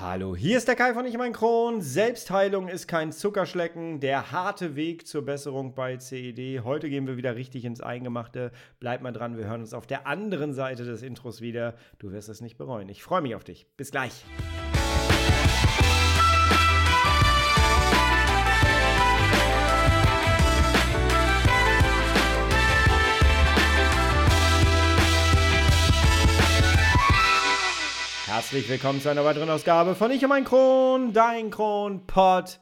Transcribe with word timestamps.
Hallo, 0.00 0.34
hier 0.34 0.56
ist 0.56 0.66
der 0.66 0.76
Kai 0.76 0.94
von 0.94 1.04
Ich 1.04 1.18
mein 1.18 1.34
Kron. 1.34 1.82
Selbstheilung 1.82 2.68
ist 2.68 2.88
kein 2.88 3.12
Zuckerschlecken, 3.12 4.00
der 4.00 4.32
harte 4.32 4.74
Weg 4.74 5.06
zur 5.06 5.26
Besserung 5.26 5.74
bei 5.74 5.98
CED. 5.98 6.64
Heute 6.64 6.88
gehen 6.88 7.06
wir 7.06 7.18
wieder 7.18 7.36
richtig 7.36 7.66
ins 7.66 7.82
Eingemachte. 7.82 8.50
Bleib 8.78 9.02
mal 9.02 9.12
dran, 9.12 9.36
wir 9.36 9.44
hören 9.44 9.60
uns 9.60 9.74
auf 9.74 9.86
der 9.86 10.06
anderen 10.06 10.54
Seite 10.54 10.84
des 10.84 11.02
Intros 11.02 11.42
wieder. 11.42 11.74
Du 11.98 12.12
wirst 12.12 12.30
es 12.30 12.40
nicht 12.40 12.56
bereuen. 12.56 12.88
Ich 12.88 13.02
freue 13.02 13.20
mich 13.20 13.34
auf 13.34 13.44
dich. 13.44 13.66
Bis 13.76 13.90
gleich. 13.90 14.24
Herzlich 28.40 28.70
willkommen 28.70 29.02
zu 29.02 29.10
einer 29.10 29.22
weiteren 29.22 29.50
Ausgabe 29.50 29.94
von 29.94 30.10
Ich 30.10 30.22
und 30.22 30.30
mein 30.30 30.44
Kron, 30.44 31.12
dein 31.12 31.50
Kronpott. 31.50 32.58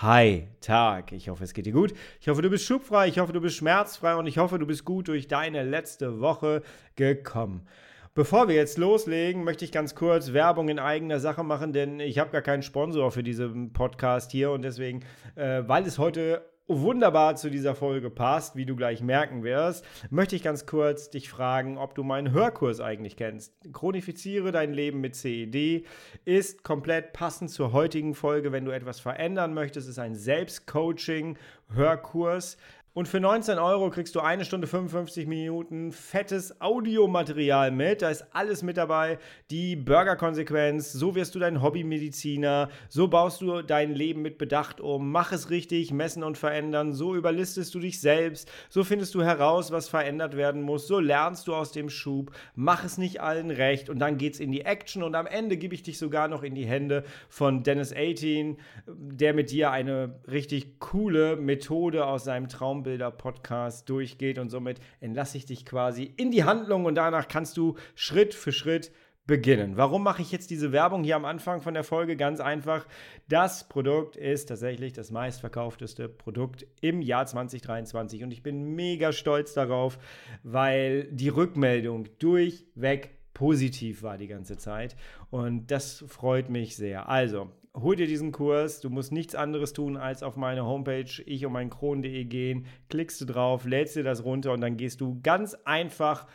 Hi, 0.00 0.48
Tag. 0.62 1.12
Ich 1.12 1.28
hoffe, 1.28 1.44
es 1.44 1.52
geht 1.52 1.66
dir 1.66 1.74
gut. 1.74 1.92
Ich 2.18 2.28
hoffe, 2.28 2.40
du 2.40 2.48
bist 2.48 2.64
schubfrei. 2.64 3.08
Ich 3.08 3.18
hoffe, 3.18 3.34
du 3.34 3.42
bist 3.42 3.56
schmerzfrei. 3.56 4.14
Und 4.14 4.26
ich 4.26 4.38
hoffe, 4.38 4.58
du 4.58 4.66
bist 4.66 4.86
gut 4.86 5.08
durch 5.08 5.28
deine 5.28 5.64
letzte 5.64 6.20
Woche 6.22 6.62
gekommen. 6.96 7.68
Bevor 8.14 8.48
wir 8.48 8.54
jetzt 8.54 8.78
loslegen, 8.78 9.44
möchte 9.44 9.66
ich 9.66 9.70
ganz 9.70 9.94
kurz 9.94 10.32
Werbung 10.32 10.70
in 10.70 10.78
eigener 10.78 11.20
Sache 11.20 11.44
machen, 11.44 11.74
denn 11.74 12.00
ich 12.00 12.18
habe 12.18 12.30
gar 12.30 12.40
keinen 12.40 12.62
Sponsor 12.62 13.12
für 13.12 13.22
diesen 13.22 13.74
Podcast 13.74 14.32
hier 14.32 14.50
und 14.50 14.62
deswegen, 14.62 15.04
äh, 15.34 15.62
weil 15.66 15.86
es 15.86 15.98
heute 15.98 16.42
wunderbar 16.68 17.34
zu 17.36 17.50
dieser 17.50 17.74
Folge 17.74 18.10
passt, 18.10 18.54
wie 18.54 18.66
du 18.66 18.76
gleich 18.76 19.00
merken 19.02 19.42
wirst, 19.42 19.84
möchte 20.10 20.36
ich 20.36 20.42
ganz 20.42 20.66
kurz 20.66 21.08
dich 21.10 21.30
fragen, 21.30 21.78
ob 21.78 21.94
du 21.94 22.04
meinen 22.04 22.32
Hörkurs 22.32 22.80
eigentlich 22.80 23.16
kennst. 23.16 23.54
Chronifiziere 23.72 24.52
dein 24.52 24.74
Leben 24.74 25.00
mit 25.00 25.16
CED 25.16 25.86
ist 26.26 26.64
komplett 26.64 27.14
passend 27.14 27.50
zur 27.50 27.72
heutigen 27.72 28.14
Folge, 28.14 28.52
wenn 28.52 28.66
du 28.66 28.70
etwas 28.70 29.00
verändern 29.00 29.54
möchtest. 29.54 29.88
Es 29.88 29.92
ist 29.92 29.98
ein 29.98 30.14
Selbstcoaching-Hörkurs. 30.14 32.58
Und 32.94 33.06
für 33.06 33.20
19 33.20 33.58
Euro 33.58 33.90
kriegst 33.90 34.14
du 34.14 34.20
eine 34.20 34.44
Stunde 34.44 34.66
55 34.66 35.26
Minuten 35.26 35.92
fettes 35.92 36.60
Audiomaterial 36.60 37.70
mit. 37.70 38.02
Da 38.02 38.08
ist 38.08 38.24
alles 38.32 38.62
mit 38.62 38.76
dabei. 38.76 39.18
Die 39.50 39.76
Burgerkonsequenz, 39.76 40.92
so 40.94 41.14
wirst 41.14 41.34
du 41.34 41.38
dein 41.38 41.62
Hobbymediziner, 41.62 42.70
so 42.88 43.06
baust 43.06 43.42
du 43.42 43.62
dein 43.62 43.94
Leben 43.94 44.22
mit 44.22 44.38
Bedacht 44.38 44.80
um. 44.80 45.12
Mach 45.12 45.32
es 45.32 45.50
richtig, 45.50 45.92
messen 45.92 46.24
und 46.24 46.38
verändern. 46.38 46.94
So 46.94 47.14
überlistest 47.14 47.74
du 47.74 47.78
dich 47.78 48.00
selbst. 48.00 48.50
So 48.70 48.82
findest 48.82 49.14
du 49.14 49.22
heraus, 49.22 49.70
was 49.70 49.88
verändert 49.88 50.36
werden 50.36 50.62
muss. 50.62 50.88
So 50.88 50.98
lernst 50.98 51.46
du 51.46 51.54
aus 51.54 51.72
dem 51.72 51.90
Schub. 51.90 52.32
Mach 52.54 52.84
es 52.84 52.96
nicht 52.96 53.20
allen 53.20 53.50
recht. 53.50 53.90
Und 53.90 53.98
dann 53.98 54.16
geht's 54.16 54.40
in 54.40 54.50
die 54.50 54.62
Action. 54.62 55.02
Und 55.02 55.14
am 55.14 55.26
Ende 55.26 55.58
gebe 55.58 55.74
ich 55.74 55.82
dich 55.82 55.98
sogar 55.98 56.26
noch 56.26 56.42
in 56.42 56.54
die 56.54 56.66
Hände 56.66 57.04
von 57.28 57.62
Dennis 57.62 57.94
18, 57.94 58.56
der 58.86 59.34
mit 59.34 59.50
dir 59.50 59.70
eine 59.70 60.18
richtig 60.26 60.80
coole 60.80 61.36
Methode 61.36 62.06
aus 62.06 62.24
seinem 62.24 62.48
Traumbild 62.48 62.77
Traumbilder-Podcast 62.78 63.88
durchgeht 63.88 64.38
und 64.38 64.50
somit 64.50 64.80
entlasse 65.00 65.36
ich 65.36 65.46
dich 65.46 65.64
quasi 65.64 66.12
in 66.16 66.30
die 66.30 66.44
Handlung 66.44 66.84
und 66.84 66.94
danach 66.94 67.28
kannst 67.28 67.56
du 67.56 67.76
Schritt 67.94 68.34
für 68.34 68.52
Schritt 68.52 68.92
beginnen. 69.26 69.76
Warum 69.76 70.02
mache 70.02 70.22
ich 70.22 70.32
jetzt 70.32 70.50
diese 70.50 70.72
Werbung 70.72 71.04
hier 71.04 71.16
am 71.16 71.26
Anfang 71.26 71.60
von 71.60 71.74
der 71.74 71.84
Folge? 71.84 72.16
Ganz 72.16 72.40
einfach. 72.40 72.86
Das 73.28 73.68
Produkt 73.68 74.16
ist 74.16 74.46
tatsächlich 74.46 74.94
das 74.94 75.10
meistverkaufteste 75.10 76.08
Produkt 76.08 76.66
im 76.80 77.02
Jahr 77.02 77.26
2023 77.26 78.22
und 78.22 78.32
ich 78.32 78.42
bin 78.42 78.74
mega 78.74 79.12
stolz 79.12 79.52
darauf, 79.52 79.98
weil 80.42 81.04
die 81.12 81.28
Rückmeldung 81.28 82.08
durchweg 82.18 83.10
positiv 83.34 84.02
war 84.02 84.16
die 84.16 84.28
ganze 84.28 84.56
Zeit 84.56 84.96
und 85.30 85.70
das 85.70 86.04
freut 86.08 86.48
mich 86.48 86.76
sehr. 86.76 87.08
Also, 87.08 87.50
hol 87.80 87.96
dir 87.96 88.06
diesen 88.06 88.32
Kurs. 88.32 88.80
Du 88.80 88.90
musst 88.90 89.12
nichts 89.12 89.34
anderes 89.34 89.72
tun, 89.72 89.96
als 89.96 90.22
auf 90.22 90.36
meine 90.36 90.64
Homepage 90.64 91.22
ich 91.26 91.44
um 91.44 91.52
mein 91.52 91.70
Kron.de 91.70 92.24
gehen. 92.24 92.66
Klickst 92.88 93.20
du 93.20 93.24
drauf, 93.24 93.64
lädst 93.64 93.96
dir 93.96 94.04
das 94.04 94.24
runter 94.24 94.52
und 94.52 94.60
dann 94.60 94.76
gehst 94.76 95.00
du 95.00 95.20
ganz 95.22 95.54
einfach 95.64 96.26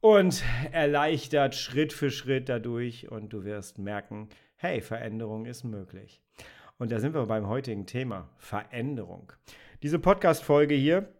und 0.00 0.42
erleichtert 0.72 1.54
Schritt 1.54 1.92
für 1.92 2.10
Schritt 2.10 2.48
dadurch 2.48 3.10
und 3.10 3.32
du 3.32 3.44
wirst 3.44 3.78
merken, 3.78 4.28
hey, 4.56 4.80
Veränderung 4.80 5.46
ist 5.46 5.64
möglich. 5.64 6.22
Und 6.78 6.92
da 6.92 6.98
sind 6.98 7.14
wir 7.14 7.26
beim 7.26 7.48
heutigen 7.48 7.86
Thema, 7.86 8.30
Veränderung. 8.38 9.32
Diese 9.82 9.98
Podcast-Folge 9.98 10.74
hier 10.74 11.12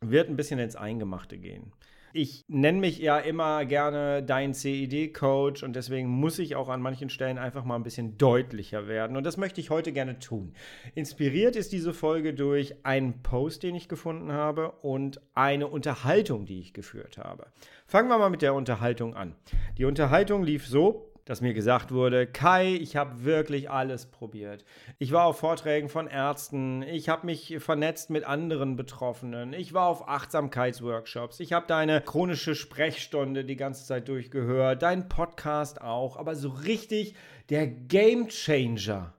wird 0.00 0.28
ein 0.28 0.36
bisschen 0.36 0.58
ins 0.58 0.76
Eingemachte 0.76 1.38
gehen. 1.38 1.72
Ich 2.14 2.44
nenne 2.46 2.78
mich 2.78 2.98
ja 2.98 3.18
immer 3.18 3.64
gerne 3.64 4.22
dein 4.22 4.52
CED-Coach 4.52 5.62
und 5.62 5.74
deswegen 5.74 6.08
muss 6.08 6.38
ich 6.38 6.56
auch 6.56 6.68
an 6.68 6.82
manchen 6.82 7.08
Stellen 7.08 7.38
einfach 7.38 7.64
mal 7.64 7.76
ein 7.76 7.82
bisschen 7.82 8.18
deutlicher 8.18 8.86
werden. 8.86 9.16
Und 9.16 9.24
das 9.24 9.38
möchte 9.38 9.62
ich 9.62 9.70
heute 9.70 9.92
gerne 9.92 10.18
tun. 10.18 10.52
Inspiriert 10.94 11.56
ist 11.56 11.72
diese 11.72 11.94
Folge 11.94 12.34
durch 12.34 12.74
einen 12.84 13.22
Post, 13.22 13.62
den 13.62 13.74
ich 13.74 13.88
gefunden 13.88 14.32
habe 14.32 14.72
und 14.82 15.22
eine 15.34 15.68
Unterhaltung, 15.68 16.44
die 16.44 16.60
ich 16.60 16.74
geführt 16.74 17.16
habe. 17.16 17.46
Fangen 17.86 18.08
wir 18.08 18.18
mal 18.18 18.30
mit 18.30 18.42
der 18.42 18.54
Unterhaltung 18.54 19.14
an. 19.14 19.34
Die 19.78 19.86
Unterhaltung 19.86 20.42
lief 20.42 20.66
so, 20.66 21.11
dass 21.32 21.40
mir 21.40 21.54
gesagt 21.54 21.92
wurde, 21.92 22.26
Kai, 22.26 22.74
ich 22.74 22.94
habe 22.96 23.24
wirklich 23.24 23.70
alles 23.70 24.04
probiert. 24.04 24.66
Ich 24.98 25.12
war 25.12 25.24
auf 25.24 25.38
Vorträgen 25.38 25.88
von 25.88 26.06
Ärzten, 26.06 26.82
ich 26.82 27.08
habe 27.08 27.24
mich 27.24 27.56
vernetzt 27.58 28.10
mit 28.10 28.24
anderen 28.24 28.76
Betroffenen, 28.76 29.54
ich 29.54 29.72
war 29.72 29.86
auf 29.86 30.06
Achtsamkeitsworkshops, 30.06 31.40
ich 31.40 31.54
habe 31.54 31.66
deine 31.66 32.02
chronische 32.02 32.54
Sprechstunde 32.54 33.46
die 33.46 33.56
ganze 33.56 33.86
Zeit 33.86 34.08
durchgehört, 34.08 34.82
deinen 34.82 35.08
Podcast 35.08 35.80
auch, 35.80 36.18
aber 36.18 36.34
so 36.34 36.50
richtig 36.50 37.14
der 37.48 37.66
Game 37.66 38.28
Changer, 38.28 39.14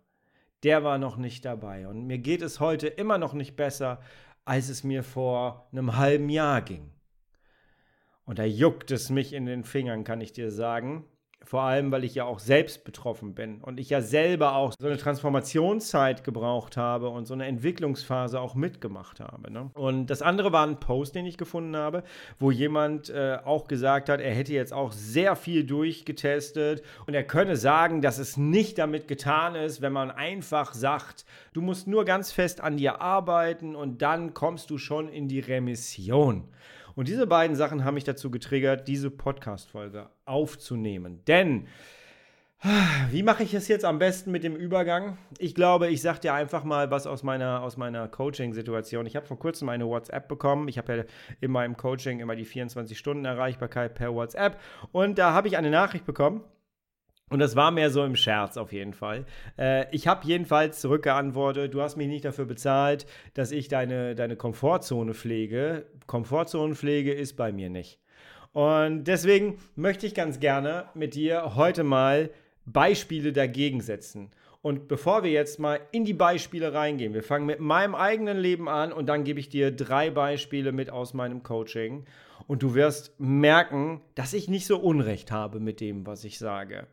der 0.61 0.83
war 0.83 0.99
noch 0.99 1.17
nicht 1.17 1.45
dabei. 1.45 1.87
Und 1.87 2.05
mir 2.05 2.19
geht 2.19 2.43
es 2.43 2.59
heute 2.59 2.89
immer 2.89 3.17
noch 3.17 3.33
nicht 3.33 3.55
besser, 3.55 4.01
als 4.45 4.69
es 4.69 4.83
mir 4.83 5.01
vor 5.01 5.67
einem 5.71 5.97
halben 5.97 6.29
Jahr 6.29 6.61
ging. 6.61 6.91
Und 8.23 8.37
da 8.37 8.43
juckt 8.43 8.91
es 8.91 9.09
mich 9.09 9.33
in 9.33 9.47
den 9.47 9.63
Fingern, 9.63 10.03
kann 10.03 10.21
ich 10.21 10.31
dir 10.31 10.51
sagen. 10.51 11.07
Vor 11.45 11.61
allem, 11.61 11.91
weil 11.91 12.03
ich 12.03 12.15
ja 12.15 12.23
auch 12.23 12.39
selbst 12.39 12.83
betroffen 12.85 13.35
bin 13.35 13.59
und 13.61 13.79
ich 13.79 13.89
ja 13.89 14.01
selber 14.01 14.55
auch 14.55 14.73
so 14.79 14.87
eine 14.87 14.97
Transformationszeit 14.97 16.23
gebraucht 16.23 16.77
habe 16.77 17.09
und 17.09 17.25
so 17.25 17.33
eine 17.33 17.45
Entwicklungsphase 17.45 18.39
auch 18.39 18.55
mitgemacht 18.55 19.19
habe. 19.19 19.51
Ne? 19.51 19.69
Und 19.73 20.07
das 20.07 20.21
andere 20.21 20.51
war 20.51 20.65
ein 20.65 20.79
Post, 20.79 21.15
den 21.15 21.25
ich 21.25 21.37
gefunden 21.37 21.75
habe, 21.75 22.03
wo 22.39 22.49
jemand 22.49 23.09
äh, 23.09 23.37
auch 23.43 23.67
gesagt 23.67 24.09
hat, 24.09 24.21
er 24.21 24.33
hätte 24.33 24.53
jetzt 24.53 24.73
auch 24.73 24.93
sehr 24.93 25.35
viel 25.35 25.65
durchgetestet 25.65 26.81
und 27.05 27.13
er 27.13 27.23
könne 27.23 27.57
sagen, 27.57 28.01
dass 28.01 28.17
es 28.17 28.37
nicht 28.37 28.77
damit 28.77 29.07
getan 29.07 29.55
ist, 29.55 29.81
wenn 29.81 29.93
man 29.93 30.11
einfach 30.11 30.73
sagt, 30.73 31.25
du 31.51 31.61
musst 31.61 31.87
nur 31.87 32.05
ganz 32.05 32.31
fest 32.31 32.61
an 32.61 32.77
dir 32.77 33.01
arbeiten 33.01 33.75
und 33.75 34.01
dann 34.01 34.33
kommst 34.33 34.69
du 34.69 34.77
schon 34.77 35.09
in 35.09 35.27
die 35.27 35.41
Remission. 35.41 36.45
Und 36.95 37.07
diese 37.07 37.27
beiden 37.27 37.55
Sachen 37.55 37.83
haben 37.83 37.95
mich 37.95 38.03
dazu 38.03 38.29
getriggert, 38.29 38.87
diese 38.87 39.09
Podcast-Folge 39.09 40.09
aufzunehmen. 40.25 41.21
Denn 41.27 41.67
wie 43.11 43.23
mache 43.23 43.43
ich 43.43 43.53
es 43.53 43.67
jetzt 43.67 43.83
am 43.83 43.99
besten 43.99 44.31
mit 44.31 44.43
dem 44.43 44.55
Übergang? 44.55 45.17
Ich 45.37 45.53
glaube, 45.53 45.89
ich 45.89 46.01
sage 46.01 46.21
dir 46.21 46.33
einfach 46.33 46.63
mal 46.63 46.91
was 46.91 47.07
aus 47.07 47.21
meiner, 47.21 47.61
aus 47.61 47.75
meiner 47.75 48.07
Coaching-Situation. 48.07 49.05
Ich 49.05 49.17
habe 49.17 49.25
vor 49.25 49.37
kurzem 49.37 49.67
eine 49.67 49.85
WhatsApp 49.85 50.29
bekommen. 50.29 50.69
Ich 50.69 50.77
habe 50.77 50.95
ja 50.95 51.03
in 51.41 51.51
meinem 51.51 51.75
Coaching 51.75 52.21
immer 52.21 52.37
die 52.37 52.45
24-Stunden-Erreichbarkeit 52.45 53.95
per 53.95 54.13
WhatsApp. 54.13 54.59
Und 54.93 55.17
da 55.17 55.33
habe 55.33 55.49
ich 55.49 55.57
eine 55.57 55.71
Nachricht 55.71 56.05
bekommen 56.05 56.41
und 57.33 57.39
das 57.39 57.55
war 57.55 57.71
mehr 57.71 57.89
so 57.89 58.05
im 58.05 58.15
Scherz 58.15 58.57
auf 58.57 58.71
jeden 58.71 58.93
Fall. 58.93 59.25
Äh, 59.57 59.87
ich 59.91 60.05
habe 60.05 60.27
jedenfalls 60.27 60.79
zurückgeantwortet, 60.79 61.73
du 61.73 61.81
hast 61.81 61.97
mich 61.97 62.07
nicht 62.07 62.25
dafür 62.25 62.45
bezahlt, 62.45 63.07
dass 63.33 63.51
ich 63.51 63.67
deine, 63.67 64.13
deine 64.13 64.35
Komfortzone 64.35 65.15
pflege. 65.15 65.87
Komfortzonenpflege 66.05 67.11
ist 67.11 67.35
bei 67.35 67.51
mir 67.51 67.71
nicht. 67.71 67.99
Und 68.51 69.05
deswegen 69.05 69.57
möchte 69.75 70.05
ich 70.05 70.13
ganz 70.13 70.39
gerne 70.39 70.85
mit 70.93 71.15
dir 71.15 71.55
heute 71.55 71.83
mal 71.83 72.29
Beispiele 72.65 73.33
dagegen 73.33 73.81
setzen. 73.81 74.29
Und 74.61 74.87
bevor 74.87 75.23
wir 75.23 75.31
jetzt 75.31 75.59
mal 75.59 75.79
in 75.91 76.05
die 76.05 76.13
Beispiele 76.13 76.71
reingehen, 76.71 77.15
wir 77.15 77.23
fangen 77.23 77.47
mit 77.47 77.59
meinem 77.59 77.95
eigenen 77.95 78.37
Leben 78.37 78.69
an 78.69 78.93
und 78.93 79.07
dann 79.07 79.23
gebe 79.23 79.39
ich 79.39 79.49
dir 79.49 79.71
drei 79.71 80.11
Beispiele 80.11 80.71
mit 80.71 80.91
aus 80.91 81.15
meinem 81.15 81.41
Coaching. 81.41 82.05
Und 82.45 82.61
du 82.61 82.75
wirst 82.75 83.19
merken, 83.19 84.01
dass 84.13 84.33
ich 84.33 84.49
nicht 84.49 84.67
so 84.67 84.77
Unrecht 84.77 85.31
habe 85.31 85.59
mit 85.59 85.81
dem, 85.81 86.05
was 86.05 86.23
ich 86.23 86.37
sage. 86.37 86.85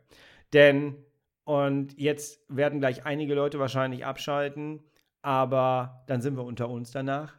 Denn, 0.53 0.97
und 1.45 1.99
jetzt 1.99 2.41
werden 2.49 2.81
gleich 2.81 3.05
einige 3.05 3.35
Leute 3.35 3.59
wahrscheinlich 3.59 4.05
abschalten, 4.05 4.83
aber 5.23 6.05
dann 6.07 6.21
sind 6.21 6.37
wir 6.37 6.45
unter 6.45 6.69
uns 6.69 6.91
danach. 6.91 7.35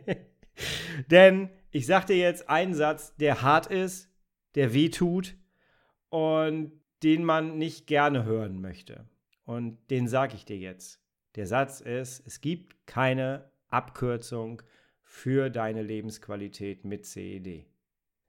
Denn 1.10 1.50
ich 1.70 1.86
sag 1.86 2.06
dir 2.06 2.16
jetzt 2.16 2.48
einen 2.48 2.74
Satz, 2.74 3.14
der 3.16 3.42
hart 3.42 3.66
ist, 3.66 4.10
der 4.54 4.72
weh 4.74 4.88
tut 4.88 5.36
und 6.08 6.72
den 7.02 7.24
man 7.24 7.58
nicht 7.58 7.86
gerne 7.86 8.24
hören 8.24 8.60
möchte. 8.60 9.08
Und 9.44 9.78
den 9.90 10.08
sage 10.08 10.36
ich 10.36 10.44
dir 10.44 10.56
jetzt. 10.56 11.00
Der 11.34 11.46
Satz 11.46 11.80
ist, 11.80 12.24
es 12.26 12.40
gibt 12.40 12.86
keine 12.86 13.50
Abkürzung 13.68 14.62
für 15.02 15.50
deine 15.50 15.82
Lebensqualität 15.82 16.84
mit 16.84 17.04
CED. 17.06 17.66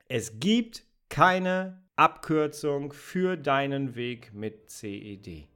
Es 0.08 0.40
gibt 0.40 0.86
keine 1.10 1.85
Abkürzung 1.98 2.92
für 2.92 3.38
deinen 3.38 3.96
Weg 3.96 4.34
mit 4.34 4.70
CED. 4.70 5.48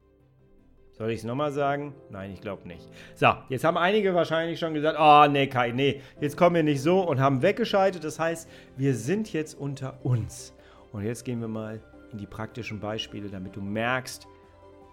Soll 0.93 1.11
ich 1.11 1.19
es 1.19 1.23
nochmal 1.25 1.51
sagen? 1.51 1.93
Nein, 2.09 2.31
ich 2.31 2.41
glaube 2.41 2.67
nicht. 2.67 2.87
So, 3.15 3.33
jetzt 3.49 3.63
haben 3.63 3.77
einige 3.77 4.13
wahrscheinlich 4.13 4.59
schon 4.59 4.73
gesagt, 4.73 4.97
oh 4.99 5.29
nee, 5.29 5.47
Kai, 5.47 5.71
nee, 5.71 6.01
jetzt 6.19 6.37
kommen 6.37 6.55
wir 6.55 6.63
nicht 6.63 6.81
so 6.81 7.01
und 7.01 7.19
haben 7.19 7.41
weggeschaltet. 7.41 8.03
Das 8.03 8.19
heißt, 8.19 8.49
wir 8.77 8.95
sind 8.95 9.33
jetzt 9.33 9.53
unter 9.53 10.05
uns. 10.05 10.53
Und 10.91 11.03
jetzt 11.03 11.23
gehen 11.25 11.41
wir 11.41 11.47
mal 11.47 11.81
in 12.11 12.17
die 12.17 12.25
praktischen 12.25 12.79
Beispiele, 12.79 13.29
damit 13.29 13.55
du 13.55 13.61
merkst, 13.61 14.27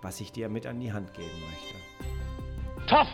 was 0.03 0.21
ich 0.21 0.33
dir 0.33 0.49
mit 0.49 0.67
an 0.67 0.81
die 0.81 0.93
Hand 0.93 1.13
geben 1.15 1.31
möchte. 1.49 2.87
Tough 2.89 3.09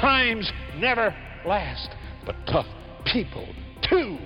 times 0.00 0.50
never 0.78 1.12
last, 1.44 1.90
but 2.24 2.34
tough 2.46 2.66
people 3.04 3.46
too. 3.82 4.18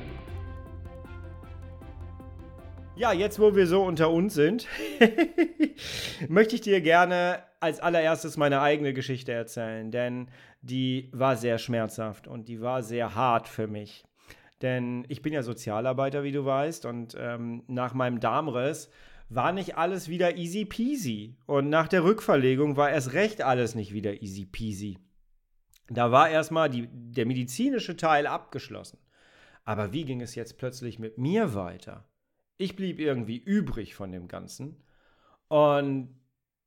Ja, 2.99 3.13
jetzt 3.13 3.39
wo 3.39 3.55
wir 3.55 3.69
so 3.69 3.85
unter 3.85 4.11
uns 4.11 4.35
sind, 4.35 4.67
möchte 6.29 6.57
ich 6.57 6.63
dir 6.63 6.81
gerne 6.81 7.45
als 7.61 7.79
allererstes 7.79 8.37
meine 8.37 8.61
eigene 8.61 8.93
Geschichte 8.93 9.31
erzählen, 9.31 9.93
denn 9.93 10.29
die 10.63 11.09
war 11.13 11.37
sehr 11.37 11.59
schmerzhaft 11.59 12.27
und 12.27 12.49
die 12.49 12.61
war 12.61 12.83
sehr 12.83 13.15
hart 13.15 13.47
für 13.47 13.69
mich. 13.69 14.05
Denn 14.63 15.05
ich 15.09 15.23
bin 15.23 15.33
ja 15.33 15.45
Sozialarbeiter, 15.45 16.25
wie 16.25 16.33
du 16.33 16.45
weißt, 16.45 16.87
und 16.87 17.17
ähm, 17.17 17.63
nach 17.69 17.95
meinem 17.95 18.19
Darmriss 18.19 18.91
war 19.29 19.53
nicht 19.53 19.79
alles 19.79 20.09
wieder 20.09 20.37
easy 20.37 20.65
peasy. 20.65 21.37
Und 21.47 21.69
nach 21.69 21.87
der 21.87 22.03
Rückverlegung 22.03 22.77
war 22.77 22.91
erst 22.91 23.13
recht 23.13 23.43
alles 23.43 23.77
nicht 23.77 23.93
wieder 23.93 24.23
easy 24.23 24.45
peasy. 24.45 24.99
Da 25.87 26.11
war 26.11 26.31
erstmal 26.31 26.69
der 26.69 27.27
medizinische 27.27 27.97
Teil 27.97 28.27
abgeschlossen. 28.27 28.99
Aber 29.65 29.93
wie 29.93 30.05
ging 30.05 30.21
es 30.21 30.35
jetzt 30.35 30.59
plötzlich 30.59 30.99
mit 30.99 31.17
mir 31.17 31.55
weiter? 31.55 32.08
Ich 32.59 32.77
blieb 32.77 32.99
irgendwie 32.99 33.39
übrig 33.39 33.95
von 33.95 34.13
dem 34.13 34.29
Ganzen. 34.29 34.77
Und 35.49 36.15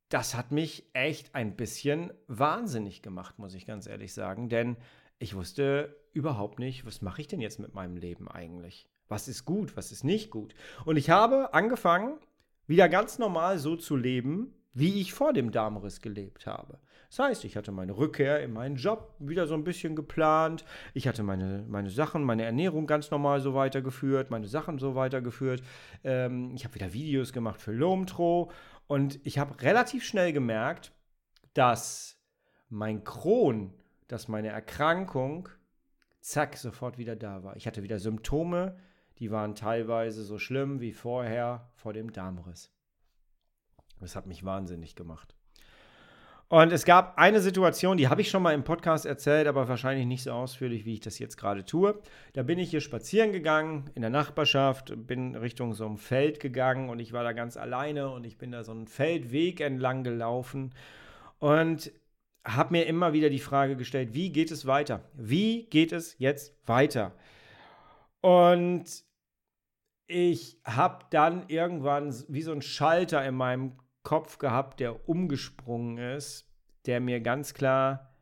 das 0.10 0.36
hat 0.36 0.52
mich 0.52 0.90
echt 0.94 1.36
ein 1.36 1.56
bisschen 1.56 2.12
wahnsinnig 2.28 3.02
gemacht, 3.02 3.38
muss 3.38 3.54
ich 3.54 3.66
ganz 3.66 3.88
ehrlich 3.88 4.14
sagen. 4.14 4.50
Denn 4.50 4.78
ich 5.20 5.36
wusste 5.36 5.96
überhaupt 6.14 6.60
nicht, 6.60 6.86
was 6.86 7.02
mache 7.02 7.22
ich 7.22 7.28
denn 7.28 7.42
jetzt 7.42 7.60
mit 7.60 7.74
meinem 7.74 7.98
Leben 7.98 8.28
eigentlich? 8.28 8.90
Was 9.08 9.28
ist 9.28 9.46
gut, 9.46 9.76
was 9.78 9.92
ist 9.92 10.04
nicht 10.04 10.32
gut? 10.32 10.56
Und 10.86 10.98
ich 10.98 11.10
habe 11.10 11.54
angefangen, 11.54 12.18
wieder 12.68 12.88
ganz 12.90 13.20
normal 13.20 13.60
so 13.60 13.76
zu 13.76 13.96
leben, 13.96 14.54
wie 14.74 15.02
ich 15.02 15.14
vor 15.14 15.34
dem 15.34 15.52
Darmriss 15.52 16.00
gelebt 16.02 16.48
habe. 16.48 16.80
Das 17.12 17.20
heißt, 17.20 17.44
ich 17.44 17.58
hatte 17.58 17.74
meine 17.74 17.98
Rückkehr 17.98 18.42
in 18.42 18.54
meinen 18.54 18.78
Job 18.78 19.14
wieder 19.20 19.46
so 19.46 19.54
ein 19.54 19.66
bisschen 19.66 19.98
geplant. 19.98 20.64
Ich 20.94 21.10
hatte 21.10 21.24
meine, 21.24 21.66
meine 21.68 21.90
Sachen, 21.90 22.24
meine 22.24 22.46
Ernährung 22.46 22.88
ganz 22.88 23.12
normal 23.12 23.42
so 23.42 23.54
weitergeführt, 23.54 24.32
meine 24.32 24.48
Sachen 24.48 24.80
so 24.80 24.96
weitergeführt. 24.96 25.62
Ähm, 26.06 26.56
ich 26.56 26.64
habe 26.64 26.74
wieder 26.76 26.94
Videos 26.94 27.34
gemacht 27.34 27.60
für 27.62 27.74
Lomtro 27.74 28.50
und 28.88 29.20
ich 29.26 29.40
habe 29.40 29.62
relativ 29.62 30.06
schnell 30.06 30.32
gemerkt, 30.32 30.94
dass 31.54 32.18
mein 32.70 33.04
Kron, 33.04 33.74
dass 34.08 34.30
meine 34.30 34.48
Erkrankung, 34.48 35.50
zack, 36.22 36.56
sofort 36.56 36.98
wieder 36.98 37.18
da 37.18 37.44
war. 37.44 37.58
Ich 37.58 37.68
hatte 37.68 37.84
wieder 37.84 38.00
Symptome, 38.00 38.78
die 39.20 39.32
waren 39.32 39.56
teilweise 39.56 40.24
so 40.24 40.40
schlimm 40.40 40.80
wie 40.80 40.94
vorher 40.94 41.74
vor 41.76 41.92
dem 41.92 42.14
Darmriss. 42.14 42.72
Das 44.00 44.16
hat 44.16 44.28
mich 44.28 44.46
wahnsinnig 44.46 44.96
gemacht. 44.96 45.36
Und 46.52 46.74
es 46.74 46.84
gab 46.84 47.18
eine 47.18 47.40
Situation, 47.40 47.96
die 47.96 48.10
habe 48.10 48.20
ich 48.20 48.30
schon 48.30 48.44
mal 48.44 48.54
im 48.54 48.66
Podcast 48.66 49.06
erzählt, 49.06 49.48
aber 49.48 49.70
wahrscheinlich 49.70 50.06
nicht 50.06 50.24
so 50.24 50.34
ausführlich, 50.34 50.84
wie 50.84 50.96
ich 50.96 51.00
das 51.00 51.18
jetzt 51.18 51.38
gerade 51.38 51.64
tue. 51.64 51.98
Da 52.34 52.44
bin 52.44 52.60
ich 52.60 52.72
hier 52.72 52.82
spazieren 52.82 53.32
gegangen 53.32 53.90
in 53.96 54.02
der 54.02 54.12
Nachbarschaft, 54.12 54.94
bin 55.08 55.38
Richtung 55.38 55.74
so 55.74 55.86
einem 55.86 55.98
Feld 55.98 56.42
gegangen 56.42 56.90
und 56.90 57.00
ich 57.00 57.14
war 57.14 57.24
da 57.24 57.32
ganz 57.32 57.56
alleine 57.56 58.10
und 58.10 58.26
ich 58.26 58.38
bin 58.38 58.52
da 58.52 58.66
so 58.66 58.74
einen 58.74 58.88
Feldweg 58.88 59.62
entlang 59.62 60.04
gelaufen 60.04 60.74
und 61.40 61.90
habe 62.44 62.74
mir 62.74 62.86
immer 62.86 63.14
wieder 63.14 63.30
die 63.30 63.40
Frage 63.40 63.78
gestellt, 63.78 64.14
wie 64.14 64.34
geht 64.34 64.52
es 64.52 64.66
weiter? 64.66 65.06
Wie 65.14 65.68
geht 65.70 65.94
es 65.94 66.18
jetzt 66.20 66.54
weiter? 66.68 67.14
Und 68.20 69.06
ich 70.06 70.60
habe 70.66 71.06
dann 71.12 71.46
irgendwann 71.48 72.14
wie 72.28 72.42
so 72.42 72.52
ein 72.52 72.62
Schalter 72.62 73.26
in 73.26 73.36
meinem 73.36 73.78
Kopf 74.04 74.38
gehabt, 74.38 74.80
der 74.80 75.08
umgesprungen 75.08 75.98
ist, 75.98 76.48
der 76.86 77.00
mir 77.00 77.22
ganz 77.22 77.54
klar 77.54 78.16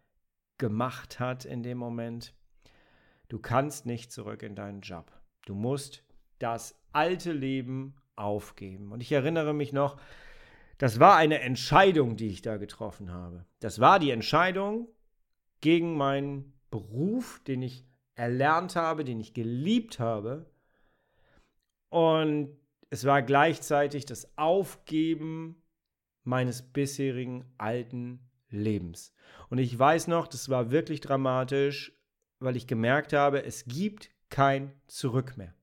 gemacht 0.58 1.20
hat 1.20 1.46
in 1.46 1.64
dem 1.64 1.78
Moment, 1.78 2.34
du 3.30 3.40
kannst 3.40 3.86
nicht 3.86 4.12
zurück 4.12 4.44
in 4.44 4.56
deinen 4.56 4.82
Job. 4.82 5.12
Du 5.46 5.56
musst 5.56 6.04
das 6.38 6.76
alte 6.92 7.32
Leben 7.32 7.96
aufgeben. 8.16 8.92
Und 8.92 9.02
ich 9.02 9.12
erinnere 9.12 9.54
mich 9.54 9.72
noch, 9.72 10.00
das 10.78 11.00
war 11.00 11.16
eine 11.16 11.42
Entscheidung, 11.42 12.16
die 12.16 12.30
ich 12.30 12.42
da 12.42 12.58
getroffen 12.58 13.12
habe. 13.12 13.46
Das 13.60 13.80
war 13.80 14.00
die 14.00 14.12
Entscheidung 14.12 14.88
gegen 15.62 15.96
meinen 15.96 16.54
Beruf, 16.70 17.42
den 17.48 17.62
ich 17.62 17.86
erlernt 18.16 18.76
habe, 18.76 19.04
den 19.04 19.20
ich 19.20 19.34
geliebt 19.34 20.00
habe. 20.00 20.50
Und 21.90 22.58
es 22.90 23.06
war 23.06 23.22
gleichzeitig 23.22 24.06
das 24.06 24.38
Aufgeben 24.38 25.62
meines 26.24 26.62
bisherigen 26.62 27.46
alten 27.58 28.20
Lebens. 28.50 29.14
Und 29.50 29.58
ich 29.58 29.78
weiß 29.78 30.08
noch, 30.08 30.28
das 30.28 30.50
war 30.50 30.72
wirklich 30.72 31.02
dramatisch, 31.02 31.94
weil 32.40 32.56
ich 32.56 32.68
gemerkt 32.68 33.14
habe, 33.14 33.44
es 33.44 33.66
gibt 33.66 34.10
kein 34.30 34.74
Zurück 34.88 35.38
mehr. 35.38 35.54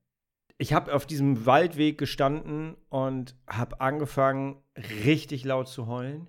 Ich 0.57 0.73
habe 0.73 0.93
auf 0.93 1.05
diesem 1.05 1.45
Waldweg 1.45 1.97
gestanden 1.97 2.75
und 2.89 3.35
habe 3.47 3.79
angefangen, 3.79 4.61
richtig 5.05 5.45
laut 5.45 5.67
zu 5.67 5.87
heulen. 5.87 6.27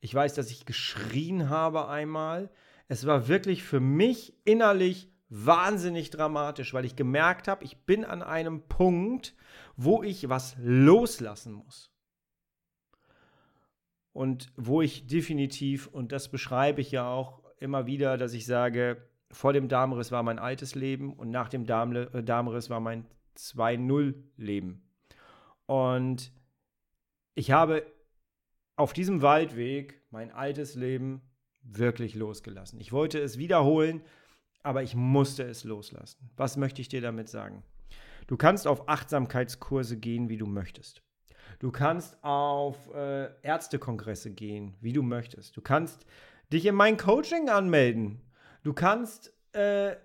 Ich 0.00 0.14
weiß, 0.14 0.34
dass 0.34 0.50
ich 0.50 0.66
geschrien 0.66 1.48
habe 1.48 1.88
einmal. 1.88 2.50
Es 2.88 3.06
war 3.06 3.26
wirklich 3.28 3.62
für 3.62 3.80
mich 3.80 4.36
innerlich 4.44 5.10
wahnsinnig 5.30 6.10
dramatisch, 6.10 6.74
weil 6.74 6.84
ich 6.84 6.96
gemerkt 6.96 7.48
habe, 7.48 7.64
ich 7.64 7.78
bin 7.86 8.04
an 8.04 8.22
einem 8.22 8.68
Punkt, 8.68 9.34
wo 9.76 10.02
ich 10.02 10.28
was 10.28 10.56
loslassen 10.58 11.54
muss 11.54 11.93
und 14.14 14.52
wo 14.56 14.80
ich 14.80 15.06
definitiv, 15.08 15.88
und 15.88 16.12
das 16.12 16.30
beschreibe 16.30 16.80
ich 16.80 16.92
ja 16.92 17.06
auch 17.06 17.42
immer 17.58 17.86
wieder, 17.86 18.16
dass 18.16 18.32
ich 18.32 18.46
sage, 18.46 19.08
vor 19.30 19.52
dem 19.52 19.68
Darmriss 19.68 20.12
war 20.12 20.22
mein 20.22 20.38
altes 20.38 20.76
Leben 20.76 21.12
und 21.12 21.30
nach 21.30 21.48
dem 21.48 21.64
äh, 21.64 22.22
Darmriss 22.22 22.70
war 22.70 22.78
mein 22.78 23.06
2-0-Leben. 23.36 24.88
Und 25.66 26.32
ich 27.34 27.50
habe 27.50 27.84
auf 28.76 28.92
diesem 28.92 29.20
Waldweg 29.20 30.00
mein 30.10 30.30
altes 30.30 30.76
Leben 30.76 31.20
wirklich 31.62 32.14
losgelassen. 32.14 32.78
Ich 32.78 32.92
wollte 32.92 33.18
es 33.18 33.36
wiederholen, 33.36 34.02
aber 34.62 34.84
ich 34.84 34.94
musste 34.94 35.42
es 35.42 35.64
loslassen. 35.64 36.30
Was 36.36 36.56
möchte 36.56 36.80
ich 36.80 36.88
dir 36.88 37.00
damit 37.00 37.28
sagen? 37.28 37.64
Du 38.28 38.36
kannst 38.36 38.68
auf 38.68 38.88
Achtsamkeitskurse 38.88 39.98
gehen, 39.98 40.28
wie 40.28 40.36
du 40.36 40.46
möchtest. 40.46 41.03
Du 41.58 41.70
kannst 41.70 42.22
auf 42.22 42.76
äh, 42.94 43.28
Ärztekongresse 43.42 44.30
gehen, 44.30 44.74
wie 44.80 44.92
du 44.92 45.02
möchtest. 45.02 45.56
Du 45.56 45.60
kannst 45.60 46.06
dich 46.52 46.66
in 46.66 46.74
mein 46.74 46.96
Coaching 46.96 47.48
anmelden. 47.48 48.20
Du 48.62 48.72
kannst 48.72 49.32
äh, 49.52 49.96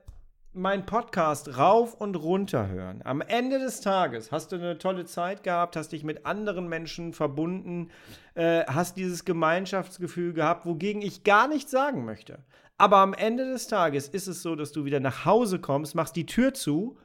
meinen 0.54 0.86
Podcast 0.86 1.58
rauf 1.58 1.94
und 1.94 2.16
runter 2.16 2.68
hören. 2.68 3.02
Am 3.04 3.22
Ende 3.22 3.60
des 3.60 3.82
Tages 3.82 4.32
hast 4.32 4.52
du 4.52 4.56
eine 4.56 4.78
tolle 4.78 5.06
Zeit 5.06 5.44
gehabt, 5.44 5.76
hast 5.76 5.92
dich 5.92 6.04
mit 6.04 6.26
anderen 6.26 6.68
Menschen 6.68 7.14
verbunden, 7.14 7.92
äh, 8.34 8.66
hast 8.66 8.98
dieses 8.98 9.26
Gemeinschaftsgefühl 9.26 10.34
gehabt, 10.34 10.66
wogegen 10.66 11.02
ich 11.02 11.24
gar 11.24 11.48
nichts 11.48 11.72
sagen 11.72 12.04
möchte. 12.04 12.40
Aber 12.78 12.98
am 12.98 13.14
Ende 13.14 13.52
des 13.52 13.68
Tages 13.68 14.08
ist 14.08 14.28
es 14.28 14.42
so, 14.42 14.56
dass 14.56 14.72
du 14.72 14.86
wieder 14.86 15.00
nach 15.00 15.26
Hause 15.26 15.60
kommst, 15.60 15.96
machst 15.96 16.16
die 16.16 16.26
Tür 16.26 16.54
zu 16.54 16.98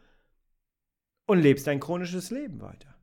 und 1.26 1.40
lebst 1.40 1.66
dein 1.66 1.80
chronisches 1.80 2.30
Leben 2.30 2.60
weiter. 2.60 2.93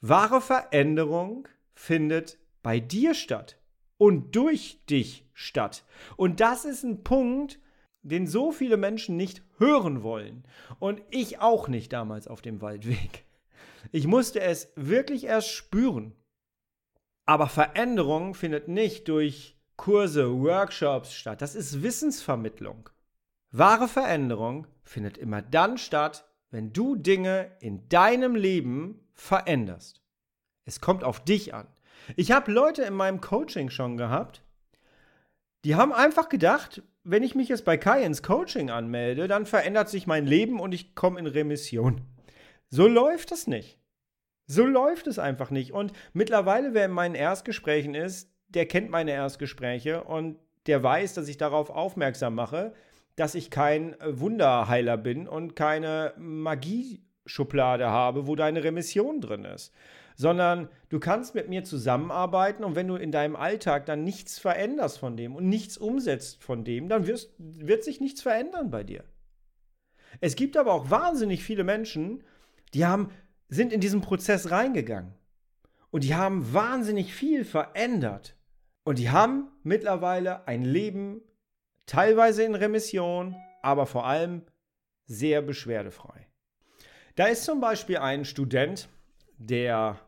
Wahre 0.00 0.40
Veränderung 0.40 1.46
findet 1.74 2.38
bei 2.62 2.80
dir 2.80 3.14
statt 3.14 3.58
und 3.98 4.34
durch 4.34 4.80
dich 4.88 5.28
statt. 5.34 5.84
Und 6.16 6.40
das 6.40 6.64
ist 6.64 6.84
ein 6.84 7.04
Punkt, 7.04 7.58
den 8.02 8.26
so 8.26 8.50
viele 8.50 8.78
Menschen 8.78 9.16
nicht 9.16 9.42
hören 9.58 10.02
wollen. 10.02 10.44
Und 10.78 11.02
ich 11.10 11.40
auch 11.40 11.68
nicht 11.68 11.92
damals 11.92 12.28
auf 12.28 12.40
dem 12.40 12.62
Waldweg. 12.62 13.24
Ich 13.92 14.06
musste 14.06 14.40
es 14.40 14.72
wirklich 14.76 15.24
erst 15.24 15.50
spüren. 15.50 16.14
Aber 17.26 17.48
Veränderung 17.48 18.34
findet 18.34 18.68
nicht 18.68 19.08
durch 19.08 19.58
Kurse, 19.76 20.30
Workshops 20.40 21.12
statt. 21.12 21.42
Das 21.42 21.54
ist 21.54 21.82
Wissensvermittlung. 21.82 22.88
Wahre 23.50 23.88
Veränderung 23.88 24.66
findet 24.82 25.18
immer 25.18 25.42
dann 25.42 25.78
statt, 25.78 26.24
wenn 26.50 26.72
du 26.72 26.96
Dinge 26.96 27.52
in 27.60 27.88
deinem 27.88 28.34
Leben 28.34 29.00
veränderst. 29.20 30.00
Es 30.64 30.80
kommt 30.80 31.04
auf 31.04 31.20
dich 31.20 31.54
an. 31.54 31.66
Ich 32.16 32.32
habe 32.32 32.50
Leute 32.50 32.82
in 32.82 32.94
meinem 32.94 33.20
Coaching 33.20 33.70
schon 33.70 33.96
gehabt, 33.96 34.42
die 35.64 35.74
haben 35.74 35.92
einfach 35.92 36.30
gedacht, 36.30 36.82
wenn 37.04 37.22
ich 37.22 37.34
mich 37.34 37.48
jetzt 37.48 37.66
bei 37.66 37.76
Kai 37.76 38.02
ins 38.02 38.22
Coaching 38.22 38.70
anmelde, 38.70 39.28
dann 39.28 39.44
verändert 39.44 39.90
sich 39.90 40.06
mein 40.06 40.26
Leben 40.26 40.58
und 40.58 40.72
ich 40.72 40.94
komme 40.94 41.20
in 41.20 41.26
Remission. 41.26 42.00
So 42.70 42.88
läuft 42.88 43.30
es 43.30 43.46
nicht. 43.46 43.78
So 44.46 44.64
läuft 44.64 45.06
es 45.06 45.18
einfach 45.18 45.50
nicht. 45.50 45.72
Und 45.72 45.92
mittlerweile, 46.12 46.72
wer 46.72 46.86
in 46.86 46.90
meinen 46.90 47.14
Erstgesprächen 47.14 47.94
ist, 47.94 48.32
der 48.48 48.66
kennt 48.66 48.90
meine 48.90 49.12
Erstgespräche 49.12 50.02
und 50.04 50.38
der 50.66 50.82
weiß, 50.82 51.14
dass 51.14 51.28
ich 51.28 51.36
darauf 51.36 51.70
aufmerksam 51.70 52.34
mache, 52.34 52.72
dass 53.16 53.34
ich 53.34 53.50
kein 53.50 53.96
Wunderheiler 54.02 54.96
bin 54.96 55.28
und 55.28 55.56
keine 55.56 56.14
Magieschublade 57.24 57.88
habe, 57.88 58.26
wo 58.26 58.36
deine 58.36 58.64
Remission 58.64 59.20
drin 59.20 59.44
ist. 59.44 59.72
Sondern 60.16 60.68
du 60.90 61.00
kannst 61.00 61.34
mit 61.34 61.48
mir 61.48 61.64
zusammenarbeiten 61.64 62.64
und 62.64 62.74
wenn 62.74 62.88
du 62.88 62.96
in 62.96 63.12
deinem 63.12 63.36
Alltag 63.36 63.86
dann 63.86 64.04
nichts 64.04 64.38
veränderst 64.38 64.98
von 64.98 65.16
dem 65.16 65.34
und 65.34 65.48
nichts 65.48 65.78
umsetzt 65.78 66.42
von 66.42 66.64
dem, 66.64 66.88
dann 66.88 67.06
wirst, 67.06 67.32
wird 67.38 67.84
sich 67.84 68.00
nichts 68.00 68.20
verändern 68.20 68.70
bei 68.70 68.84
dir. 68.84 69.04
Es 70.20 70.36
gibt 70.36 70.56
aber 70.56 70.74
auch 70.74 70.90
wahnsinnig 70.90 71.42
viele 71.42 71.64
Menschen, 71.64 72.22
die 72.74 72.84
haben, 72.84 73.10
sind 73.48 73.72
in 73.72 73.80
diesen 73.80 74.00
Prozess 74.00 74.50
reingegangen. 74.50 75.14
Und 75.90 76.04
die 76.04 76.14
haben 76.14 76.52
wahnsinnig 76.52 77.14
viel 77.14 77.44
verändert. 77.44 78.36
Und 78.84 78.98
die 78.98 79.10
haben 79.10 79.48
mittlerweile 79.62 80.46
ein 80.46 80.62
Leben, 80.62 81.22
teilweise 81.86 82.44
in 82.44 82.54
Remission, 82.54 83.34
aber 83.62 83.86
vor 83.86 84.06
allem 84.06 84.42
sehr 85.06 85.42
beschwerdefrei. 85.42 86.29
Da 87.16 87.26
ist 87.26 87.44
zum 87.44 87.60
Beispiel 87.60 87.98
ein 87.98 88.24
Student, 88.24 88.88
der 89.38 89.98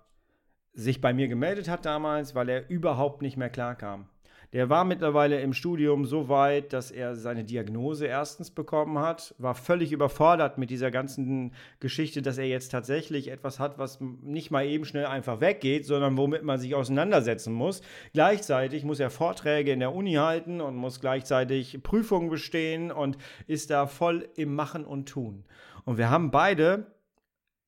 sich 0.72 1.00
bei 1.00 1.12
mir 1.12 1.28
gemeldet 1.28 1.68
hat 1.68 1.84
damals, 1.84 2.34
weil 2.34 2.48
er 2.48 2.70
überhaupt 2.70 3.22
nicht 3.22 3.36
mehr 3.36 3.50
klarkam. 3.50 4.08
Der 4.52 4.68
war 4.68 4.84
mittlerweile 4.84 5.40
im 5.40 5.54
Studium 5.54 6.04
so 6.04 6.28
weit, 6.28 6.74
dass 6.74 6.90
er 6.90 7.16
seine 7.16 7.42
Diagnose 7.42 8.06
erstens 8.06 8.50
bekommen 8.50 8.98
hat, 8.98 9.34
war 9.38 9.54
völlig 9.54 9.92
überfordert 9.92 10.58
mit 10.58 10.68
dieser 10.68 10.90
ganzen 10.90 11.54
Geschichte, 11.80 12.20
dass 12.20 12.36
er 12.36 12.46
jetzt 12.46 12.68
tatsächlich 12.68 13.28
etwas 13.28 13.58
hat, 13.58 13.78
was 13.78 13.98
nicht 14.00 14.50
mal 14.50 14.66
eben 14.66 14.84
schnell 14.84 15.06
einfach 15.06 15.40
weggeht, 15.40 15.86
sondern 15.86 16.18
womit 16.18 16.42
man 16.42 16.60
sich 16.60 16.74
auseinandersetzen 16.74 17.54
muss. 17.54 17.80
Gleichzeitig 18.12 18.84
muss 18.84 19.00
er 19.00 19.08
Vorträge 19.08 19.72
in 19.72 19.80
der 19.80 19.94
Uni 19.94 20.14
halten 20.14 20.60
und 20.60 20.76
muss 20.76 21.00
gleichzeitig 21.00 21.82
Prüfungen 21.82 22.28
bestehen 22.28 22.92
und 22.92 23.16
ist 23.46 23.70
da 23.70 23.86
voll 23.86 24.28
im 24.36 24.54
Machen 24.54 24.84
und 24.84 25.08
Tun. 25.08 25.44
Und 25.84 25.98
wir 25.98 26.10
haben 26.10 26.30
beide 26.30 26.94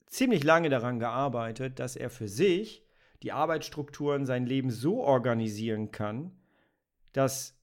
ziemlich 0.07 0.45
lange 0.45 0.69
daran 0.69 0.99
gearbeitet, 0.99 1.79
dass 1.79 1.97
er 1.97 2.11
für 2.11 2.29
sich 2.29 2.85
die 3.23 3.33
Arbeitsstrukturen, 3.33 4.27
sein 4.27 4.47
Leben 4.47 4.71
so 4.71 5.03
organisieren 5.03 5.91
kann, 5.91 6.33
dass 7.13 7.59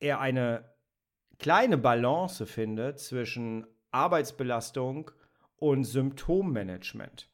er 0.00 0.20
eine 0.20 0.74
kleine 1.38 1.76
Balance 1.76 2.46
findet 2.46 2.98
zwischen 2.98 3.66
Arbeitsbelastung 3.90 5.10
und 5.56 5.84
Symptommanagement. 5.84 7.30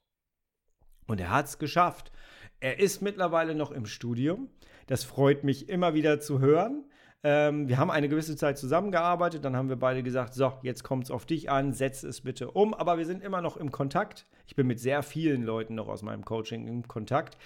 Und 1.06 1.20
er 1.20 1.30
hat 1.30 1.46
es 1.46 1.58
geschafft. 1.58 2.12
Er 2.60 2.78
ist 2.78 3.00
mittlerweile 3.00 3.54
noch 3.54 3.70
im 3.70 3.86
Studium. 3.86 4.50
Das 4.86 5.04
freut 5.04 5.44
mich 5.44 5.68
immer 5.68 5.94
wieder 5.94 6.20
zu 6.20 6.40
hören. 6.40 6.89
Ähm, 7.22 7.68
wir 7.68 7.76
haben 7.76 7.90
eine 7.90 8.08
gewisse 8.08 8.36
Zeit 8.36 8.58
zusammengearbeitet, 8.58 9.44
dann 9.44 9.54
haben 9.54 9.68
wir 9.68 9.76
beide 9.76 10.02
gesagt, 10.02 10.32
so, 10.34 10.54
jetzt 10.62 10.84
kommt 10.84 11.04
es 11.04 11.10
auf 11.10 11.26
dich 11.26 11.50
an, 11.50 11.72
setze 11.72 12.08
es 12.08 12.22
bitte 12.22 12.50
um. 12.50 12.72
Aber 12.72 12.98
wir 12.98 13.04
sind 13.04 13.22
immer 13.22 13.42
noch 13.42 13.56
im 13.56 13.70
Kontakt. 13.70 14.26
Ich 14.46 14.56
bin 14.56 14.66
mit 14.66 14.80
sehr 14.80 15.02
vielen 15.02 15.42
Leuten 15.42 15.74
noch 15.74 15.88
aus 15.88 16.02
meinem 16.02 16.24
Coaching 16.24 16.66
im 16.66 16.88
Kontakt. 16.88 17.36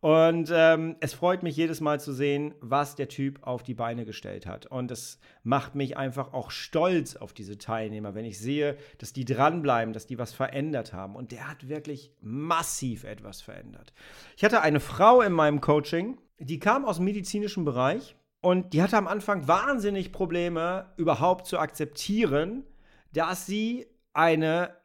Und 0.00 0.50
ähm, 0.52 0.96
es 1.00 1.12
freut 1.12 1.42
mich 1.42 1.56
jedes 1.56 1.82
Mal 1.82 2.00
zu 2.00 2.14
sehen, 2.14 2.54
was 2.60 2.96
der 2.96 3.08
Typ 3.08 3.38
auf 3.42 3.62
die 3.62 3.74
Beine 3.74 4.06
gestellt 4.06 4.46
hat. 4.46 4.64
Und 4.64 4.90
es 4.90 5.20
macht 5.42 5.74
mich 5.74 5.98
einfach 5.98 6.32
auch 6.32 6.50
stolz 6.50 7.16
auf 7.16 7.34
diese 7.34 7.58
Teilnehmer, 7.58 8.14
wenn 8.14 8.24
ich 8.24 8.38
sehe, 8.38 8.78
dass 8.96 9.12
die 9.12 9.26
dranbleiben, 9.26 9.92
dass 9.92 10.06
die 10.06 10.18
was 10.18 10.32
verändert 10.32 10.94
haben. 10.94 11.16
Und 11.16 11.32
der 11.32 11.48
hat 11.48 11.68
wirklich 11.68 12.12
massiv 12.22 13.04
etwas 13.04 13.42
verändert. 13.42 13.92
Ich 14.38 14.44
hatte 14.44 14.62
eine 14.62 14.80
Frau 14.80 15.20
in 15.20 15.34
meinem 15.34 15.60
Coaching, 15.60 16.16
die 16.38 16.58
kam 16.58 16.86
aus 16.86 16.96
dem 16.96 17.04
medizinischen 17.04 17.66
Bereich 17.66 18.16
und 18.40 18.72
die 18.72 18.82
hatte 18.82 18.96
am 18.96 19.06
Anfang 19.06 19.46
wahnsinnig 19.48 20.12
Probleme, 20.12 20.92
überhaupt 20.96 21.46
zu 21.46 21.58
akzeptieren, 21.58 22.64
dass 23.12 23.46
sie 23.46 23.86
eine 24.12 24.76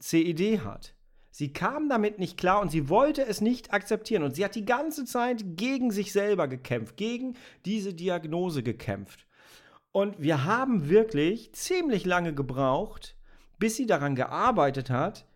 CED 0.00 0.60
hat. 0.64 0.94
Sie 1.30 1.52
kam 1.52 1.88
damit 1.88 2.18
nicht 2.18 2.36
klar 2.36 2.60
und 2.60 2.70
sie 2.70 2.88
wollte 2.88 3.26
es 3.26 3.40
nicht 3.40 3.72
akzeptieren. 3.72 4.22
Und 4.22 4.36
sie 4.36 4.44
hat 4.44 4.54
die 4.54 4.64
ganze 4.64 5.04
Zeit 5.04 5.56
gegen 5.56 5.90
sich 5.90 6.12
selber 6.12 6.46
gekämpft, 6.46 6.96
gegen 6.96 7.36
diese 7.64 7.92
Diagnose 7.92 8.62
gekämpft. 8.62 9.26
Und 9.90 10.20
wir 10.20 10.44
haben 10.44 10.88
wirklich 10.88 11.52
ziemlich 11.52 12.04
lange 12.04 12.34
gebraucht, 12.34 13.16
bis 13.58 13.76
sie 13.76 13.86
daran 13.86 14.14
gearbeitet 14.14 14.90
hat, 14.90 15.26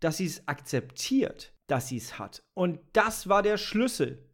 dass 0.00 0.16
sie 0.16 0.26
es 0.26 0.46
akzeptiert, 0.46 1.52
dass 1.66 1.88
sie 1.88 1.96
es 1.96 2.18
hat. 2.18 2.42
Und 2.54 2.80
das 2.92 3.28
war 3.28 3.42
der 3.42 3.56
Schlüssel. 3.56 4.28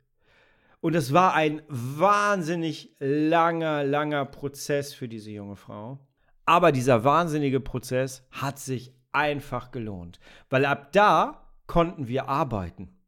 Und 0.83 0.97
es 0.97 1.13
war 1.13 1.35
ein 1.35 1.63
wahnsinnig 1.69 2.97
langer, 2.99 3.85
langer 3.85 4.25
Prozess 4.25 4.93
für 4.93 5.09
diese 5.09 5.31
junge 5.31 5.55
Frau. 5.55 6.01
Aber 6.45 6.73
dieser 6.73 7.05
wahnsinnige 7.05 7.61
Prozess 7.61 8.27
hat 8.33 8.59
sich 8.59 8.93
einfach 9.13 9.71
gelohnt, 9.71 10.19
weil 10.51 10.65
ab 10.65 10.91
da 10.91 11.47
konnten 11.69 12.09
wir 12.09 12.29
arbeiten. 12.29 12.99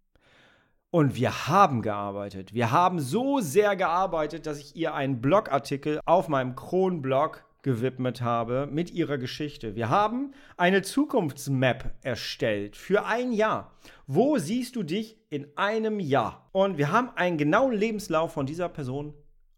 Und 0.91 1.17
wir 1.17 1.49
haben 1.49 1.83
gearbeitet. 1.83 2.55
Wir 2.55 2.71
haben 2.71 3.01
so 3.01 3.41
sehr 3.41 3.75
gearbeitet, 3.75 4.47
dass 4.47 4.61
ich 4.61 4.77
ihr 4.77 4.95
einen 4.95 5.21
Blogartikel 5.21 5.99
auf 6.05 6.29
meinem 6.29 6.55
Kronblog 6.55 7.45
gewidmet 7.65 8.23
habe 8.23 8.69
mit 8.71 8.93
ihrer 8.93 9.19
Geschichte. 9.19 9.75
Wir 9.75 9.89
haben 9.89 10.31
eine 10.57 10.83
Zukunftsmap 10.83 11.93
erstellt 12.03 12.77
für 12.77 13.05
ein 13.07 13.33
Jahr. 13.33 13.75
Wo 14.07 14.39
siehst 14.39 14.77
du 14.77 14.85
dich 14.85 15.19
in 15.31 15.49
einem 15.57 15.99
Jahr? 15.99 16.49
Und 16.53 16.79
wir 16.79 16.93
haben 16.93 17.11
einen 17.17 17.39
genauen 17.39 17.73
Lebenslauf 17.73 18.33
von 18.33 18.47
dieser 18.47 18.69
Person 18.69 19.15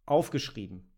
aufgeschrieben. 0.07 0.91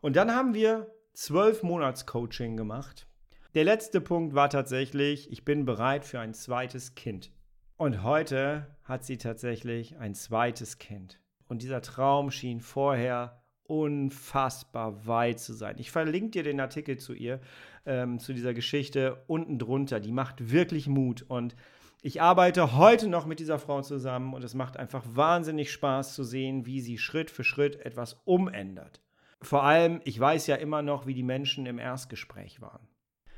Und 0.00 0.16
dann 0.16 0.34
haben 0.34 0.54
wir 0.54 0.92
zwölf 1.12 1.62
Monats 1.62 2.06
Coaching 2.06 2.56
gemacht 2.56 3.08
der 3.54 3.64
letzte 3.64 4.02
Punkt 4.02 4.34
war 4.34 4.50
tatsächlich, 4.50 5.32
ich 5.32 5.44
bin 5.44 5.64
bereit 5.64 6.04
für 6.04 6.20
ein 6.20 6.34
zweites 6.34 6.94
Kind. 6.94 7.32
Und 7.76 8.02
heute 8.02 8.76
hat 8.84 9.04
sie 9.04 9.16
tatsächlich 9.16 9.96
ein 9.96 10.14
zweites 10.14 10.78
Kind. 10.78 11.18
Und 11.48 11.62
dieser 11.62 11.80
Traum 11.80 12.30
schien 12.30 12.60
vorher 12.60 13.37
unfassbar 13.68 15.06
weit 15.06 15.38
zu 15.38 15.52
sein. 15.52 15.76
Ich 15.78 15.90
verlinke 15.92 16.30
dir 16.30 16.42
den 16.42 16.58
Artikel 16.58 16.96
zu 16.96 17.12
ihr, 17.12 17.40
ähm, 17.86 18.18
zu 18.18 18.32
dieser 18.32 18.54
Geschichte 18.54 19.22
unten 19.28 19.58
drunter. 19.58 20.00
Die 20.00 20.10
macht 20.10 20.50
wirklich 20.50 20.88
Mut. 20.88 21.22
Und 21.28 21.54
ich 22.02 22.22
arbeite 22.22 22.76
heute 22.76 23.08
noch 23.08 23.26
mit 23.26 23.40
dieser 23.40 23.58
Frau 23.58 23.82
zusammen 23.82 24.34
und 24.34 24.42
es 24.42 24.54
macht 24.54 24.76
einfach 24.76 25.04
wahnsinnig 25.14 25.70
Spaß 25.70 26.14
zu 26.14 26.24
sehen, 26.24 26.64
wie 26.64 26.80
sie 26.80 26.98
Schritt 26.98 27.30
für 27.30 27.44
Schritt 27.44 27.76
etwas 27.84 28.20
umändert. 28.24 29.02
Vor 29.42 29.62
allem, 29.62 30.00
ich 30.04 30.18
weiß 30.18 30.46
ja 30.46 30.56
immer 30.56 30.82
noch, 30.82 31.06
wie 31.06 31.14
die 31.14 31.22
Menschen 31.22 31.66
im 31.66 31.78
Erstgespräch 31.78 32.60
waren. 32.60 32.88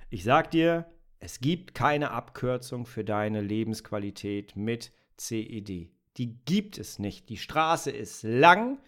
Ich 0.08 0.24
sag 0.24 0.50
dir, 0.50 0.86
es 1.18 1.40
gibt 1.40 1.74
keine 1.74 2.12
Abkürzung 2.12 2.86
für 2.86 3.04
deine 3.04 3.40
Lebensqualität 3.40 4.56
mit 4.56 4.92
CED. 5.16 5.90
Die 6.16 6.44
gibt 6.44 6.78
es 6.78 6.98
nicht. 6.98 7.28
Die 7.28 7.36
Straße 7.36 7.90
ist 7.90 8.22
lang 8.22 8.78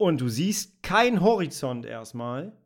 und 0.00 0.22
du 0.22 0.30
siehst 0.30 0.82
keinen 0.82 1.20
Horizont 1.20 1.84
erstmal. 1.84 2.56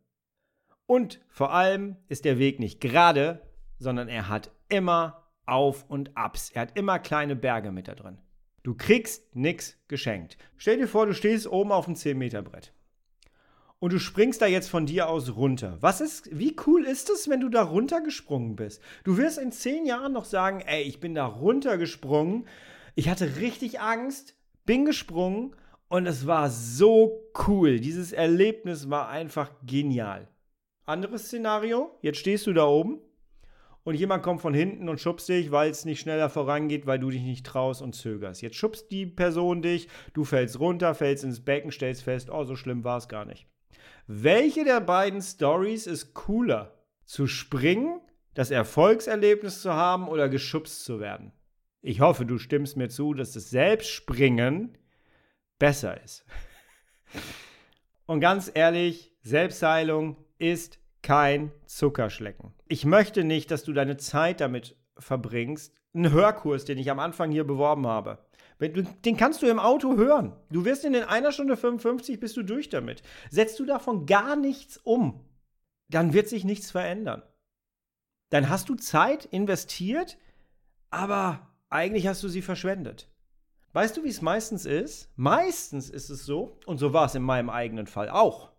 Und 0.87 1.21
vor 1.29 1.53
allem 1.53 1.97
ist 2.07 2.25
der 2.25 2.39
Weg 2.39 2.61
nicht 2.61 2.81
gerade, 2.81 3.43
sondern 3.77 4.09
er 4.09 4.29
hat 4.29 4.53
immer 4.69 5.27
Auf 5.45 5.85
und 5.91 6.17
Abs. 6.17 6.51
Er 6.51 6.63
hat 6.63 6.79
immer 6.79 7.01
kleine 7.01 7.35
Berge 7.35 7.73
mit 7.73 7.89
da 7.89 7.97
drin. 7.97 8.19
Du 8.63 8.77
kriegst 8.77 9.35
nichts 9.35 9.77
geschenkt. 9.89 10.39
Stell 10.57 10.79
dir 10.79 10.87
vor, 10.87 11.07
du 11.07 11.13
stehst 11.13 11.49
oben 11.49 11.73
auf 11.73 11.87
dem 11.87 11.95
10-Meter-Brett 11.95 12.73
und 13.81 13.93
du 13.93 13.99
springst 13.99 14.41
da 14.41 14.47
jetzt 14.47 14.71
von 14.71 14.87
dir 14.87 15.09
aus 15.09 15.35
runter. 15.35 15.79
Was 15.81 16.01
ist, 16.01 16.39
wie 16.39 16.55
cool 16.67 16.85
ist 16.85 17.11
es, 17.11 17.29
wenn 17.29 17.41
du 17.41 17.49
da 17.49 17.65
runtergesprungen 17.65 18.55
bist? 18.55 18.81
Du 19.03 19.17
wirst 19.17 19.39
in 19.39 19.51
zehn 19.51 19.87
Jahren 19.87 20.13
noch 20.13 20.25
sagen, 20.25 20.61
ey, 20.61 20.85
ich 20.85 21.01
bin 21.01 21.17
da 21.17 21.27
runtergesprungen, 21.27 22.47
ich 22.95 23.09
hatte 23.09 23.39
richtig 23.39 23.81
Angst, 23.81 24.37
bin 24.65 24.85
gesprungen 24.85 25.57
und 25.89 26.07
es 26.07 26.27
war 26.27 26.51
so 26.51 27.31
cool. 27.47 27.81
Dieses 27.81 28.13
Erlebnis 28.13 28.91
war 28.91 29.09
einfach 29.09 29.53
genial. 29.65 30.29
Anderes 30.87 31.27
Szenario, 31.27 31.97
jetzt 32.03 32.19
stehst 32.19 32.47
du 32.47 32.53
da 32.53 32.67
oben 32.67 33.01
und 33.85 33.95
jemand 33.95 34.23
kommt 34.23 34.41
von 34.41 34.55
hinten 34.55 34.89
und 34.89 35.01
schubst 35.01 35.29
dich, 35.29 35.51
weil 35.51 35.71
es 35.71 35.85
nicht 35.85 36.01
schneller 36.01 36.31
vorangeht, 36.31 36.87
weil 36.87 36.99
du 36.99 37.11
dich 37.11 37.23
nicht 37.23 37.47
traust 37.47 37.83
und 37.83 37.95
zögerst. 37.95 38.43
Jetzt 38.43 38.57
schubst 38.57 38.91
die 38.91 39.07
Person 39.07 39.63
dich, 39.63 39.89
du 40.15 40.25
fällst 40.25 40.59
runter, 40.59 40.95
fällst 40.95 41.25
ins 41.25 41.45
Becken, 41.45 41.71
stellst 41.71 42.03
fest, 42.03 42.31
oh, 42.31 42.45
so 42.45 42.57
schlimm 42.57 42.85
war 42.85 42.99
es 42.99 43.09
gar 43.09 43.25
nicht. 43.25 43.47
Welche 44.07 44.65
der 44.65 44.81
beiden 44.81 45.23
Stories 45.23 45.87
ist 45.87 46.15
cooler? 46.15 46.79
Zu 47.05 47.27
springen, 47.27 48.01
das 48.33 48.51
Erfolgserlebnis 48.51 49.61
zu 49.61 49.75
haben 49.75 50.09
oder 50.09 50.29
geschubst 50.31 50.85
zu 50.85 51.01
werden? 51.01 51.33
Ich 51.83 52.01
hoffe, 52.01 52.25
du 52.25 52.39
stimmst 52.39 52.79
mir 52.79 52.89
zu, 52.89 53.13
dass 53.13 53.33
das 53.33 53.51
Selbstspringen 53.51 54.79
besser 55.59 56.03
ist. 56.03 56.25
Und 58.07 58.21
ganz 58.21 58.51
ehrlich, 58.53 59.13
Selbstheilung 59.23 60.17
ist 60.39 60.79
kein 61.03 61.53
Zuckerschlecken. 61.67 62.55
Ich 62.69 62.85
möchte 62.85 63.25
nicht, 63.25 63.51
dass 63.51 63.65
du 63.65 63.73
deine 63.73 63.97
Zeit 63.97 64.41
damit 64.41 64.77
verbringst, 64.99 65.75
einen 65.95 66.11
Hörkurs, 66.11 66.65
den 66.65 66.79
ich 66.79 66.91
am 66.91 66.99
Anfang 66.99 67.31
hier 67.31 67.45
beworben 67.45 67.87
habe. 67.87 68.25
Den 68.61 69.17
kannst 69.17 69.43
du 69.43 69.47
im 69.47 69.59
Auto 69.59 69.97
hören. 69.97 70.37
Du 70.51 70.65
wirst 70.65 70.85
in 70.85 70.95
einer 70.97 71.33
Stunde 71.33 71.57
55 71.57 72.21
bist 72.21 72.37
du 72.37 72.43
durch 72.43 72.69
damit. 72.69 73.03
Setzt 73.31 73.59
du 73.59 73.65
davon 73.65 74.07
gar 74.07 74.37
nichts 74.37 74.79
um, 74.79 75.25
dann 75.89 76.13
wird 76.13 76.29
sich 76.29 76.45
nichts 76.45 76.71
verändern. 76.71 77.23
Dann 78.31 78.49
hast 78.49 78.69
du 78.69 78.75
Zeit 78.75 79.27
investiert, 79.27 80.19
aber 80.91 81.55
eigentlich 81.69 82.07
hast 82.07 82.23
du 82.23 82.29
sie 82.29 82.43
verschwendet. 82.43 83.11
Weißt 83.75 83.97
du, 83.97 84.05
wie 84.05 84.09
es 84.09 84.23
meistens 84.23 84.67
ist? 84.67 85.11
Meistens 85.17 85.91
ist 85.91 86.09
es 86.09 86.25
so, 86.25 86.61
und 86.65 86.79
so 86.79 86.93
war 86.93 87.07
es 87.07 87.17
in 87.17 87.25
meinem 87.25 87.51
eigenen 87.51 87.89
Fall 87.89 88.09
auch. 88.09 88.53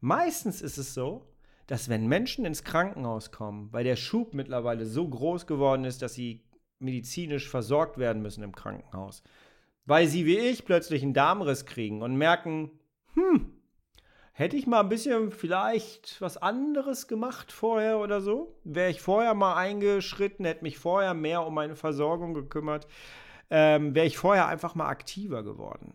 Meistens 0.00 0.62
ist 0.62 0.78
es 0.78 0.94
so, 0.94 1.26
dass 1.66 1.90
wenn 1.90 2.06
Menschen 2.06 2.46
ins 2.46 2.64
Krankenhaus 2.64 3.30
kommen, 3.30 3.70
weil 3.72 3.84
der 3.84 3.96
Schub 3.96 4.32
mittlerweile 4.32 4.86
so 4.86 5.06
groß 5.06 5.46
geworden 5.46 5.84
ist, 5.84 6.00
dass 6.00 6.14
sie 6.14 6.46
medizinisch 6.78 7.46
versorgt 7.46 7.98
werden 7.98 8.22
müssen 8.22 8.42
im 8.42 8.54
Krankenhaus, 8.54 9.22
weil 9.84 10.06
sie 10.06 10.24
wie 10.24 10.38
ich 10.38 10.64
plötzlich 10.64 11.02
einen 11.02 11.12
Darmriss 11.12 11.66
kriegen 11.66 12.00
und 12.00 12.16
merken, 12.16 12.70
hm, 13.12 13.52
hätte 14.32 14.56
ich 14.56 14.66
mal 14.66 14.80
ein 14.80 14.88
bisschen 14.88 15.30
vielleicht 15.30 16.22
was 16.22 16.38
anderes 16.38 17.06
gemacht 17.06 17.52
vorher 17.52 17.98
oder 17.98 18.22
so, 18.22 18.58
wäre 18.64 18.90
ich 18.90 19.02
vorher 19.02 19.34
mal 19.34 19.56
eingeschritten, 19.56 20.46
hätte 20.46 20.64
mich 20.64 20.78
vorher 20.78 21.12
mehr 21.12 21.46
um 21.46 21.52
meine 21.52 21.76
Versorgung 21.76 22.32
gekümmert, 22.32 22.86
ähm, 23.50 23.94
wäre 23.94 24.06
ich 24.06 24.18
vorher 24.18 24.48
einfach 24.48 24.74
mal 24.74 24.88
aktiver 24.88 25.42
geworden. 25.42 25.94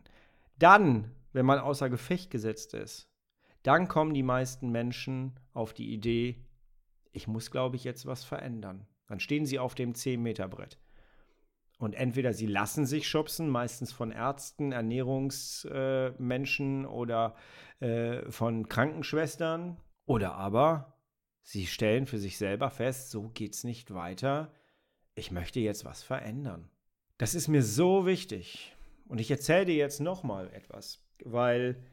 Dann, 0.58 1.12
wenn 1.34 1.46
man 1.46 1.60
außer 1.60 1.90
Gefecht 1.90 2.32
gesetzt 2.32 2.74
ist, 2.74 3.10
dann 3.64 3.88
kommen 3.88 4.14
die 4.14 4.24
meisten 4.24 4.72
Menschen 4.72 5.40
auf 5.54 5.74
die 5.74 5.94
Idee, 5.94 6.46
ich 7.12 7.28
muss, 7.28 7.52
glaube 7.52 7.76
ich, 7.76 7.84
jetzt 7.84 8.06
was 8.06 8.24
verändern. 8.24 8.88
Dann 9.08 9.20
stehen 9.20 9.46
sie 9.46 9.60
auf 9.60 9.76
dem 9.76 9.94
10-Meter-Brett. 9.94 10.78
Und 11.80 11.96
entweder 11.96 12.34
sie 12.34 12.46
lassen 12.46 12.86
sich 12.86 13.08
schubsen, 13.08 13.50
meistens 13.50 13.92
von 13.94 14.12
Ärzten, 14.12 14.74
Ernährungsmenschen 14.74 16.84
äh, 16.84 16.88
oder 16.88 17.36
äh, 17.80 18.30
von 18.30 18.68
Krankenschwestern, 18.68 19.78
oder 20.06 20.34
aber 20.34 21.00
sie 21.42 21.66
stellen 21.68 22.06
für 22.06 22.20
sich 22.20 22.38
selber 22.38 22.70
fest, 22.70 23.12
so 23.12 23.30
geht's 23.30 23.64
nicht 23.64 23.94
weiter. 23.94 24.52
Ich 25.16 25.32
möchte 25.32 25.62
jetzt 25.62 25.86
was 25.86 26.04
verändern. 26.04 26.70
Das 27.20 27.36
ist 27.36 27.50
mir 27.50 27.64
so 27.64 28.06
wichtig. 28.06 28.74
Und 29.10 29.20
ich 29.20 29.30
erzähle 29.30 29.66
dir 29.66 29.76
jetzt 29.76 30.00
nochmal 30.00 30.50
etwas, 30.54 31.04
weil 31.26 31.84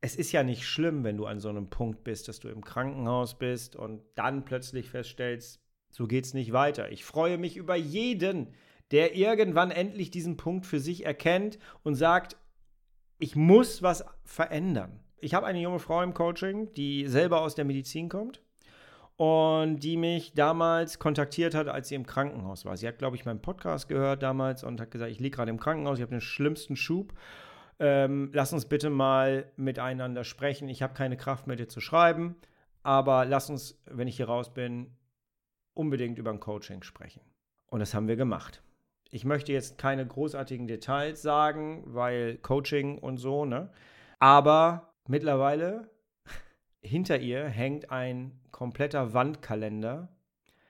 es 0.00 0.16
ist 0.16 0.32
ja 0.32 0.42
nicht 0.42 0.64
schlimm, 0.64 1.04
wenn 1.04 1.16
du 1.16 1.26
an 1.26 1.38
so 1.38 1.48
einem 1.48 1.70
Punkt 1.70 2.02
bist, 2.02 2.26
dass 2.26 2.40
du 2.40 2.48
im 2.48 2.64
Krankenhaus 2.64 3.38
bist 3.38 3.76
und 3.76 4.02
dann 4.16 4.44
plötzlich 4.44 4.90
feststellst, 4.90 5.60
so 5.90 6.08
geht's 6.08 6.34
nicht 6.34 6.52
weiter. 6.52 6.90
Ich 6.90 7.04
freue 7.04 7.38
mich 7.38 7.56
über 7.56 7.76
jeden, 7.76 8.54
der 8.90 9.14
irgendwann 9.14 9.70
endlich 9.70 10.10
diesen 10.10 10.36
Punkt 10.36 10.66
für 10.66 10.80
sich 10.80 11.06
erkennt 11.06 11.60
und 11.84 11.94
sagt, 11.94 12.36
ich 13.18 13.36
muss 13.36 13.82
was 13.82 14.04
verändern. 14.24 14.98
Ich 15.18 15.32
habe 15.34 15.46
eine 15.46 15.60
junge 15.60 15.78
Frau 15.78 16.02
im 16.02 16.12
Coaching, 16.12 16.74
die 16.74 17.06
selber 17.06 17.40
aus 17.40 17.54
der 17.54 17.64
Medizin 17.64 18.08
kommt 18.08 18.42
und 19.16 19.80
die 19.80 19.96
mich 19.96 20.34
damals 20.34 20.98
kontaktiert 20.98 21.54
hat, 21.54 21.68
als 21.68 21.88
sie 21.88 21.94
im 21.94 22.06
Krankenhaus 22.06 22.64
war. 22.64 22.76
Sie 22.76 22.86
hat, 22.86 22.98
glaube 22.98 23.16
ich, 23.16 23.24
meinen 23.24 23.40
Podcast 23.40 23.88
gehört 23.88 24.22
damals 24.22 24.62
und 24.62 24.80
hat 24.80 24.90
gesagt, 24.90 25.10
ich 25.10 25.20
liege 25.20 25.36
gerade 25.36 25.50
im 25.50 25.60
Krankenhaus, 25.60 25.98
ich 25.98 26.02
habe 26.02 26.10
den 26.12 26.20
schlimmsten 26.20 26.76
Schub 26.76 27.14
ähm, 27.78 28.30
lass 28.32 28.52
uns 28.52 28.66
bitte 28.66 28.90
mal 28.90 29.50
miteinander 29.56 30.24
sprechen. 30.24 30.68
Ich 30.68 30.82
habe 30.82 30.94
keine 30.94 31.16
Kraft 31.16 31.46
mehr, 31.46 31.56
dir 31.56 31.68
zu 31.68 31.80
schreiben, 31.80 32.36
aber 32.82 33.24
lass 33.24 33.50
uns, 33.50 33.82
wenn 33.86 34.08
ich 34.08 34.16
hier 34.16 34.26
raus 34.26 34.52
bin, 34.52 34.96
unbedingt 35.74 36.18
über 36.18 36.30
ein 36.30 36.40
Coaching 36.40 36.82
sprechen. 36.82 37.20
Und 37.70 37.80
das 37.80 37.94
haben 37.94 38.08
wir 38.08 38.16
gemacht. 38.16 38.62
Ich 39.10 39.24
möchte 39.24 39.52
jetzt 39.52 39.78
keine 39.78 40.06
großartigen 40.06 40.66
Details 40.66 41.22
sagen, 41.22 41.82
weil 41.86 42.38
Coaching 42.38 42.98
und 42.98 43.18
so, 43.18 43.44
ne? 43.44 43.70
Aber 44.18 44.94
mittlerweile 45.06 45.90
hinter 46.86 47.18
ihr 47.18 47.46
hängt 47.46 47.90
ein 47.90 48.40
kompletter 48.50 49.12
Wandkalender, 49.12 50.08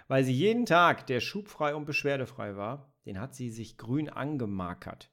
weil 0.08 0.24
sie 0.24 0.32
jeden 0.32 0.66
Tag, 0.66 1.06
der 1.06 1.20
schubfrei 1.20 1.74
und 1.74 1.84
beschwerdefrei 1.84 2.56
war, 2.56 2.92
den 3.06 3.20
hat 3.20 3.34
sie 3.34 3.50
sich 3.50 3.76
grün 3.76 4.08
angemarkert. 4.08 5.10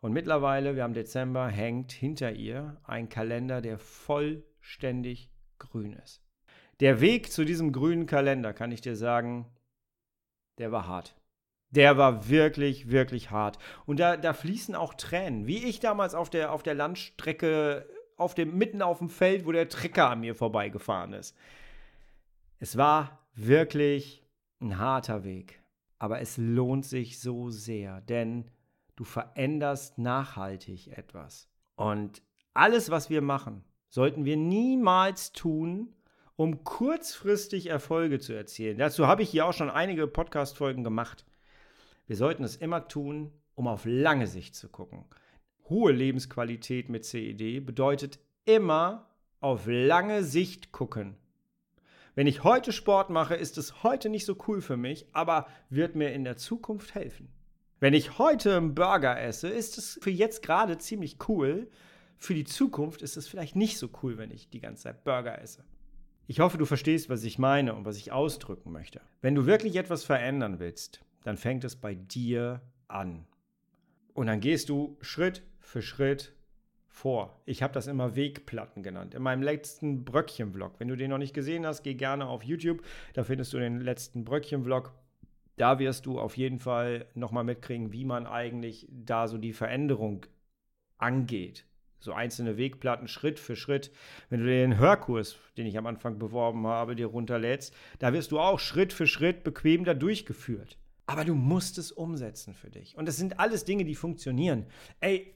Und 0.00 0.12
mittlerweile, 0.12 0.76
wir 0.76 0.82
haben 0.82 0.92
Dezember, 0.92 1.48
hängt 1.48 1.92
hinter 1.92 2.32
ihr 2.32 2.76
ein 2.84 3.08
Kalender, 3.08 3.62
der 3.62 3.78
vollständig 3.78 5.30
grün 5.58 5.94
ist. 5.94 6.22
Der 6.80 7.00
Weg 7.00 7.32
zu 7.32 7.44
diesem 7.44 7.72
grünen 7.72 8.06
Kalender, 8.06 8.52
kann 8.52 8.72
ich 8.72 8.82
dir 8.82 8.96
sagen, 8.96 9.46
der 10.58 10.72
war 10.72 10.86
hart. 10.86 11.16
Der 11.70 11.96
war 11.96 12.28
wirklich, 12.28 12.90
wirklich 12.90 13.30
hart. 13.30 13.58
Und 13.86 13.98
da, 13.98 14.16
da 14.16 14.32
fließen 14.32 14.74
auch 14.74 14.94
Tränen. 14.94 15.46
Wie 15.46 15.64
ich 15.64 15.80
damals 15.80 16.14
auf 16.14 16.30
der, 16.30 16.52
auf 16.52 16.62
der 16.62 16.74
Landstrecke, 16.74 17.88
auf 18.16 18.34
dem, 18.34 18.56
mitten 18.56 18.82
auf 18.82 18.98
dem 18.98 19.08
Feld, 19.08 19.46
wo 19.46 19.52
der 19.52 19.68
Trecker 19.68 20.10
an 20.10 20.20
mir 20.20 20.34
vorbeigefahren 20.34 21.12
ist. 21.12 21.36
Es 22.58 22.76
war 22.76 23.26
wirklich 23.34 24.24
ein 24.60 24.78
harter 24.78 25.24
Weg. 25.24 25.62
Aber 25.98 26.20
es 26.20 26.36
lohnt 26.36 26.84
sich 26.84 27.20
so 27.20 27.50
sehr, 27.50 28.00
denn 28.02 28.50
du 28.96 29.04
veränderst 29.04 29.98
nachhaltig 29.98 30.88
etwas. 30.88 31.48
Und 31.76 32.22
alles, 32.52 32.90
was 32.90 33.10
wir 33.10 33.22
machen, 33.22 33.64
sollten 33.88 34.24
wir 34.24 34.36
niemals 34.36 35.32
tun, 35.32 35.94
um 36.36 36.64
kurzfristig 36.64 37.66
Erfolge 37.66 38.18
zu 38.18 38.32
erzielen. 38.32 38.78
Dazu 38.78 39.06
habe 39.06 39.22
ich 39.22 39.30
hier 39.30 39.46
auch 39.46 39.52
schon 39.52 39.70
einige 39.70 40.06
Podcast-Folgen 40.06 40.82
gemacht. 40.84 41.24
Wir 42.06 42.16
sollten 42.16 42.44
es 42.44 42.56
immer 42.56 42.88
tun, 42.88 43.32
um 43.54 43.68
auf 43.68 43.84
lange 43.84 44.26
Sicht 44.26 44.56
zu 44.56 44.68
gucken. 44.68 45.04
Hohe 45.70 45.92
Lebensqualität 45.92 46.90
mit 46.90 47.04
CED 47.04 47.64
bedeutet 47.64 48.18
immer 48.44 49.08
auf 49.40 49.66
lange 49.66 50.22
Sicht 50.22 50.72
gucken. 50.72 51.16
Wenn 52.14 52.26
ich 52.26 52.44
heute 52.44 52.70
Sport 52.70 53.08
mache, 53.08 53.34
ist 53.34 53.56
es 53.56 53.82
heute 53.82 54.10
nicht 54.10 54.26
so 54.26 54.36
cool 54.46 54.60
für 54.60 54.76
mich, 54.76 55.06
aber 55.12 55.46
wird 55.70 55.96
mir 55.96 56.12
in 56.12 56.24
der 56.24 56.36
Zukunft 56.36 56.94
helfen. 56.94 57.28
Wenn 57.80 57.94
ich 57.94 58.18
heute 58.18 58.56
einen 58.56 58.74
Burger 58.74 59.18
esse, 59.20 59.48
ist 59.48 59.78
es 59.78 59.98
für 60.02 60.10
jetzt 60.10 60.42
gerade 60.42 60.76
ziemlich 60.76 61.16
cool. 61.28 61.68
Für 62.18 62.34
die 62.34 62.44
Zukunft 62.44 63.00
ist 63.02 63.16
es 63.16 63.26
vielleicht 63.26 63.56
nicht 63.56 63.78
so 63.78 63.88
cool, 64.02 64.18
wenn 64.18 64.30
ich 64.30 64.50
die 64.50 64.60
ganze 64.60 64.84
Zeit 64.84 65.02
Burger 65.02 65.40
esse. 65.40 65.64
Ich 66.26 66.40
hoffe, 66.40 66.56
du 66.58 66.66
verstehst, 66.66 67.08
was 67.08 67.24
ich 67.24 67.38
meine 67.38 67.74
und 67.74 67.84
was 67.84 67.96
ich 67.96 68.12
ausdrücken 68.12 68.70
möchte. 68.70 69.00
Wenn 69.22 69.34
du 69.34 69.46
wirklich 69.46 69.76
etwas 69.76 70.04
verändern 70.04 70.58
willst, 70.58 71.00
dann 71.24 71.36
fängt 71.36 71.64
es 71.64 71.76
bei 71.76 71.94
dir 71.94 72.60
an. 72.86 73.26
Und 74.12 74.26
dann 74.28 74.40
gehst 74.40 74.68
du 74.68 74.96
Schritt 75.00 75.42
für 75.64 75.82
Schritt 75.82 76.32
vor. 76.86 77.40
Ich 77.44 77.62
habe 77.62 77.74
das 77.74 77.88
immer 77.88 78.14
Wegplatten 78.14 78.82
genannt. 78.82 79.14
In 79.14 79.22
meinem 79.22 79.42
letzten 79.42 80.04
Bröckchen-Vlog. 80.04 80.78
Wenn 80.78 80.88
du 80.88 80.96
den 80.96 81.10
noch 81.10 81.18
nicht 81.18 81.34
gesehen 81.34 81.66
hast, 81.66 81.82
geh 81.82 81.94
gerne 81.94 82.26
auf 82.26 82.44
YouTube. 82.44 82.84
Da 83.14 83.24
findest 83.24 83.52
du 83.52 83.58
den 83.58 83.80
letzten 83.80 84.24
Bröckchen-Vlog 84.24 84.92
da 85.56 85.78
wirst 85.78 86.06
du 86.06 86.18
auf 86.18 86.36
jeden 86.36 86.58
Fall 86.58 87.06
nochmal 87.14 87.44
mitkriegen, 87.44 87.92
wie 87.92 88.04
man 88.04 88.26
eigentlich 88.26 88.88
da 88.90 89.28
so 89.28 89.38
die 89.38 89.52
Veränderung 89.52 90.26
angeht. 90.98 91.64
So 92.00 92.12
einzelne 92.12 92.58
Wegplatten 92.58 93.08
Schritt 93.08 93.38
für 93.38 93.56
Schritt. 93.56 93.90
Wenn 94.28 94.40
du 94.40 94.46
den 94.46 94.76
Hörkurs, 94.78 95.36
den 95.56 95.66
ich 95.66 95.78
am 95.78 95.86
Anfang 95.86 96.18
beworben 96.18 96.66
habe, 96.66 96.96
dir 96.96 97.06
runterlädst, 97.06 97.74
da 97.98 98.12
wirst 98.12 98.32
du 98.32 98.40
auch 98.40 98.58
Schritt 98.58 98.92
für 98.92 99.06
Schritt 99.06 99.42
bequem 99.42 99.84
da 99.84 99.94
durchgeführt. 99.94 100.76
Aber 101.06 101.24
du 101.24 101.34
musst 101.34 101.76
es 101.76 101.92
umsetzen 101.92 102.54
für 102.54 102.70
dich. 102.70 102.96
Und 102.96 103.06
das 103.06 103.16
sind 103.16 103.38
alles 103.38 103.64
Dinge, 103.64 103.84
die 103.84 103.94
funktionieren. 103.94 104.66
Ey, 105.00 105.34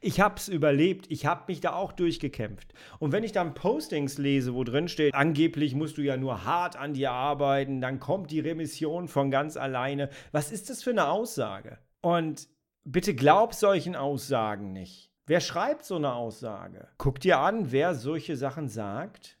ich 0.00 0.20
hab's 0.20 0.48
überlebt. 0.48 1.06
Ich 1.10 1.26
hab 1.26 1.48
mich 1.48 1.60
da 1.60 1.74
auch 1.74 1.92
durchgekämpft. 1.92 2.72
Und 2.98 3.12
wenn 3.12 3.22
ich 3.22 3.32
dann 3.32 3.52
Postings 3.54 4.16
lese, 4.16 4.54
wo 4.54 4.64
drin 4.64 4.88
steht, 4.88 5.14
angeblich 5.14 5.74
musst 5.74 5.98
du 5.98 6.02
ja 6.02 6.16
nur 6.16 6.44
hart 6.44 6.76
an 6.76 6.94
dir 6.94 7.10
arbeiten, 7.10 7.82
dann 7.82 8.00
kommt 8.00 8.30
die 8.30 8.40
Remission 8.40 9.08
von 9.08 9.30
ganz 9.30 9.58
alleine. 9.58 10.08
Was 10.32 10.50
ist 10.50 10.70
das 10.70 10.82
für 10.82 10.90
eine 10.90 11.08
Aussage? 11.08 11.78
Und 12.00 12.48
bitte 12.84 13.14
glaub 13.14 13.52
solchen 13.54 13.96
Aussagen 13.96 14.72
nicht. 14.72 15.10
Wer 15.26 15.40
schreibt 15.40 15.84
so 15.84 15.96
eine 15.96 16.14
Aussage? 16.14 16.88
Guck 16.98 17.20
dir 17.20 17.38
an, 17.38 17.72
wer 17.72 17.94
solche 17.94 18.36
Sachen 18.36 18.68
sagt 18.68 19.38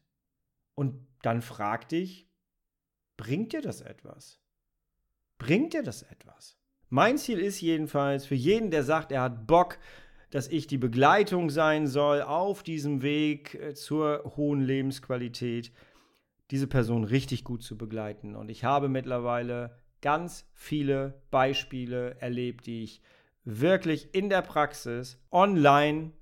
und 0.74 1.06
dann 1.22 1.42
frag 1.42 1.88
dich, 1.88 2.28
bringt 3.16 3.52
dir 3.52 3.60
das 3.60 3.80
etwas? 3.80 4.43
Bringt 5.38 5.74
dir 5.74 5.82
das 5.82 6.02
etwas? 6.02 6.56
Mein 6.88 7.18
Ziel 7.18 7.38
ist 7.38 7.60
jedenfalls 7.60 8.26
für 8.26 8.34
jeden, 8.34 8.70
der 8.70 8.84
sagt, 8.84 9.12
er 9.12 9.22
hat 9.22 9.46
Bock, 9.46 9.78
dass 10.30 10.48
ich 10.48 10.66
die 10.66 10.78
Begleitung 10.78 11.50
sein 11.50 11.86
soll 11.86 12.22
auf 12.22 12.62
diesem 12.62 13.02
Weg 13.02 13.54
äh, 13.54 13.74
zur 13.74 14.34
hohen 14.36 14.60
Lebensqualität, 14.60 15.72
diese 16.50 16.66
Person 16.66 17.04
richtig 17.04 17.44
gut 17.44 17.62
zu 17.62 17.78
begleiten. 17.78 18.34
Und 18.34 18.50
ich 18.50 18.64
habe 18.64 18.88
mittlerweile 18.88 19.78
ganz 20.02 20.46
viele 20.52 21.22
Beispiele 21.30 22.16
erlebt, 22.20 22.66
die 22.66 22.82
ich 22.82 23.00
wirklich 23.44 24.14
in 24.14 24.28
der 24.28 24.42
Praxis 24.42 25.18
online 25.30 26.12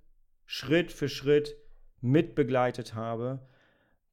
Schritt 0.44 0.92
für 0.92 1.08
Schritt 1.08 1.56
mitbegleitet 2.02 2.94
habe, 2.94 3.40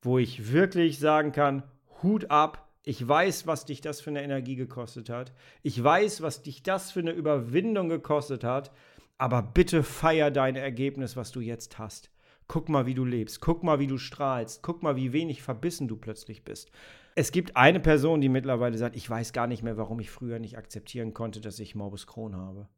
wo 0.01 0.17
ich 0.17 0.53
wirklich 0.53 0.99
sagen 0.99 1.31
kann, 1.33 1.63
Hut 2.01 2.31
ab, 2.31 2.68
ich 2.83 3.05
weiß, 3.05 3.45
was 3.45 3.65
dich 3.65 3.81
das 3.81 4.01
für 4.01 4.09
eine 4.09 4.23
Energie 4.23 4.55
gekostet 4.55 5.09
hat. 5.09 5.33
Ich 5.63 5.81
weiß, 5.81 6.21
was 6.21 6.41
dich 6.41 6.63
das 6.63 6.91
für 6.91 7.01
eine 7.01 7.11
Überwindung 7.11 7.89
gekostet 7.89 8.43
hat. 8.43 8.71
Aber 9.17 9.41
bitte 9.41 9.83
feier 9.83 10.31
dein 10.31 10.55
Ergebnis, 10.55 11.17
was 11.17 11.31
du 11.31 11.41
jetzt 11.41 11.77
hast. 11.77 12.09
Guck 12.47 12.69
mal, 12.69 12.85
wie 12.85 12.93
du 12.93 13.03
lebst. 13.03 13.41
Guck 13.41 13.63
mal, 13.63 13.79
wie 13.79 13.87
du 13.87 13.97
strahlst. 13.97 14.63
Guck 14.63 14.81
mal, 14.81 14.95
wie 14.95 15.13
wenig 15.13 15.43
verbissen 15.43 15.87
du 15.87 15.97
plötzlich 15.97 16.43
bist. 16.43 16.71
Es 17.15 17.31
gibt 17.31 17.57
eine 17.57 17.81
Person, 17.81 18.21
die 18.21 18.29
mittlerweile 18.29 18.77
sagt, 18.77 18.95
ich 18.95 19.09
weiß 19.09 19.33
gar 19.33 19.45
nicht 19.45 19.61
mehr, 19.61 19.77
warum 19.77 19.99
ich 19.99 20.09
früher 20.09 20.39
nicht 20.39 20.57
akzeptieren 20.57 21.13
konnte, 21.13 21.41
dass 21.41 21.59
ich 21.59 21.75
Morbus 21.75 22.07
Crohn 22.07 22.35
habe. 22.35 22.69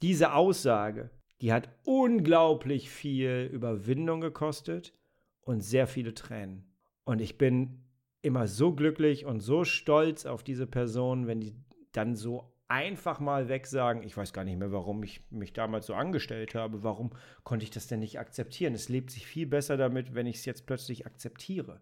Diese 0.00 0.32
Aussage, 0.32 1.10
die 1.42 1.52
hat 1.52 1.68
unglaublich 1.84 2.88
viel 2.88 3.50
Überwindung 3.52 4.22
gekostet 4.22 4.94
und 5.42 5.60
sehr 5.60 5.86
viele 5.86 6.14
Tränen. 6.14 6.64
Und 7.04 7.20
ich 7.20 7.36
bin 7.36 7.84
immer 8.22 8.46
so 8.46 8.74
glücklich 8.74 9.24
und 9.24 9.40
so 9.40 9.64
stolz 9.64 10.26
auf 10.26 10.42
diese 10.42 10.66
Person, 10.66 11.26
wenn 11.26 11.40
die 11.40 11.54
dann 11.92 12.16
so 12.16 12.52
einfach 12.68 13.18
mal 13.18 13.48
wegsagen, 13.48 14.02
ich 14.04 14.16
weiß 14.16 14.32
gar 14.32 14.44
nicht 14.44 14.58
mehr, 14.58 14.70
warum 14.70 15.02
ich 15.02 15.20
mich 15.30 15.52
damals 15.52 15.86
so 15.86 15.94
angestellt 15.94 16.54
habe, 16.54 16.84
warum 16.84 17.10
konnte 17.42 17.64
ich 17.64 17.70
das 17.70 17.88
denn 17.88 17.98
nicht 17.98 18.20
akzeptieren? 18.20 18.74
Es 18.74 18.88
lebt 18.88 19.10
sich 19.10 19.26
viel 19.26 19.46
besser 19.46 19.76
damit, 19.76 20.14
wenn 20.14 20.26
ich 20.26 20.36
es 20.36 20.44
jetzt 20.44 20.66
plötzlich 20.66 21.04
akzeptiere. 21.04 21.80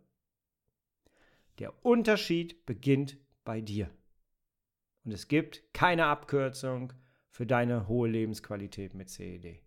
Der 1.58 1.84
Unterschied 1.84 2.64
beginnt 2.64 3.18
bei 3.44 3.60
dir. 3.60 3.90
Und 5.04 5.12
es 5.12 5.28
gibt 5.28 5.62
keine 5.74 6.06
Abkürzung 6.06 6.92
für 7.30 7.46
deine 7.46 7.88
hohe 7.88 8.08
Lebensqualität 8.08 8.94
mit 8.94 9.10
CED. 9.10 9.60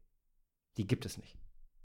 Die 0.78 0.88
gibt 0.88 1.06
es 1.06 1.18
nicht. 1.18 1.38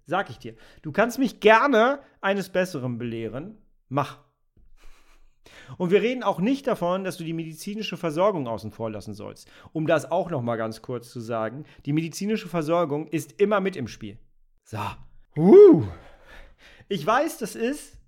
Sag 0.05 0.31
ich 0.31 0.38
dir. 0.38 0.55
Du 0.83 0.92
kannst 0.92 1.18
mich 1.18 1.40
gerne 1.40 2.01
eines 2.20 2.49
Besseren 2.49 2.96
belehren. 2.96 3.59
Mach. 3.88 4.26
Und 5.79 5.91
wir 5.91 6.03
reden 6.03 6.23
auch 6.23 6.41
nicht 6.41 6.67
davon, 6.67 7.05
dass 7.05 7.17
du 7.17 7.25
die 7.25 7.33
medizinische 7.33 7.97
Versorgung 7.97 8.47
außen 8.47 8.71
vor 8.71 8.91
lassen 8.91 9.15
sollst. 9.15 9.51
Um 9.73 9.87
das 9.87 10.11
auch 10.11 10.31
noch 10.31 10.43
mal 10.43 10.57
ganz 10.57 10.83
kurz 10.83 11.11
zu 11.11 11.21
sagen, 11.21 11.65
die 11.85 11.93
medizinische 11.93 12.49
Versorgung 12.49 13.07
ist 13.09 13.41
immer 13.41 13.61
mit 13.61 13.77
im 13.77 13.89
Spiel. 13.89 14.19
So. 14.65 14.79
Uh. 15.37 15.85
Ich 16.89 17.05
weiß, 17.05 17.39
das 17.39 17.57
ist 17.57 17.99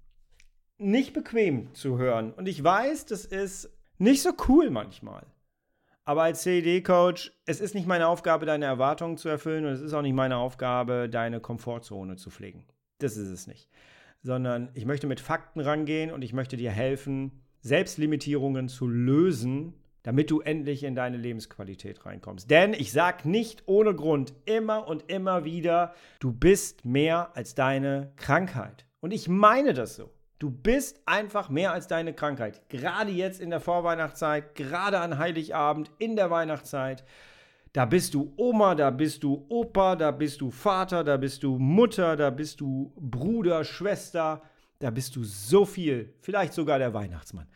nicht 0.78 1.12
bequem 1.12 1.74
zu 1.74 1.98
hören 1.98 2.32
und 2.32 2.46
ich 2.46 2.62
weiß, 2.62 3.06
das 3.06 3.24
ist 3.24 3.70
nicht 3.98 4.22
so 4.22 4.30
cool 4.48 4.70
manchmal. 4.70 5.26
Aber 6.04 6.22
als 6.22 6.42
CED-Coach, 6.42 7.32
es 7.44 7.60
ist 7.60 7.74
nicht 7.74 7.86
meine 7.86 8.08
Aufgabe, 8.08 8.46
deine 8.46 8.64
Erwartungen 8.64 9.18
zu 9.18 9.28
erfüllen 9.28 9.66
und 9.66 9.72
es 9.72 9.82
ist 9.82 9.92
auch 9.92 10.00
nicht 10.00 10.14
meine 10.14 10.36
Aufgabe, 10.38 11.08
deine 11.10 11.40
Komfortzone 11.40 12.16
zu 12.16 12.30
pflegen. 12.30 12.64
Das 12.98 13.16
ist 13.16 13.28
es 13.28 13.46
nicht. 13.46 13.68
Sondern 14.22 14.70
ich 14.74 14.84
möchte 14.84 15.06
mit 15.06 15.20
Fakten 15.20 15.60
rangehen 15.60 16.10
und 16.10 16.22
ich 16.22 16.32
möchte 16.32 16.56
dir 16.56 16.70
helfen, 16.70 17.42
Selbstlimitierungen 17.60 18.68
zu 18.68 18.86
lösen, 18.86 19.74
damit 20.02 20.30
du 20.30 20.40
endlich 20.40 20.84
in 20.84 20.94
deine 20.94 21.16
Lebensqualität 21.16 22.06
reinkommst. 22.06 22.50
Denn 22.50 22.72
ich 22.72 22.92
sage 22.92 23.28
nicht 23.28 23.64
ohne 23.66 23.94
Grund 23.94 24.32
immer 24.44 24.86
und 24.88 25.10
immer 25.10 25.44
wieder, 25.44 25.92
du 26.20 26.32
bist 26.32 26.84
mehr 26.84 27.36
als 27.36 27.54
deine 27.54 28.12
Krankheit. 28.16 28.86
Und 29.00 29.12
ich 29.12 29.28
meine 29.28 29.74
das 29.74 29.96
so. 29.96 30.10
Du 30.38 30.50
bist 30.50 31.02
einfach 31.04 31.48
mehr 31.48 31.72
als 31.72 31.88
deine 31.88 32.14
Krankheit. 32.14 32.68
Gerade 32.68 33.10
jetzt 33.10 33.40
in 33.40 33.50
der 33.50 33.60
Vorweihnachtszeit, 33.60 34.54
gerade 34.54 35.00
an 35.00 35.18
Heiligabend, 35.18 35.90
in 35.98 36.14
der 36.14 36.30
Weihnachtszeit. 36.30 37.04
Da 37.72 37.84
bist 37.84 38.14
du 38.14 38.32
Oma, 38.36 38.74
da 38.74 38.90
bist 38.90 39.22
du 39.22 39.46
Opa, 39.48 39.94
da 39.94 40.10
bist 40.10 40.40
du 40.40 40.50
Vater, 40.50 41.04
da 41.04 41.16
bist 41.16 41.42
du 41.42 41.58
Mutter, 41.58 42.16
da 42.16 42.30
bist 42.30 42.60
du 42.60 42.92
Bruder, 42.96 43.64
Schwester, 43.64 44.42
da 44.78 44.90
bist 44.90 45.16
du 45.16 45.24
so 45.24 45.64
viel, 45.64 46.14
vielleicht 46.20 46.54
sogar 46.54 46.78
der 46.78 46.94
Weihnachtsmann. 46.94 47.48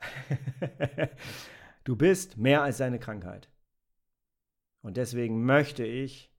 du 1.84 1.96
bist 1.96 2.36
mehr 2.36 2.62
als 2.62 2.78
deine 2.78 2.98
Krankheit. 2.98 3.48
Und 4.82 4.96
deswegen 4.96 5.44
möchte 5.44 5.84
ich, 5.84 6.30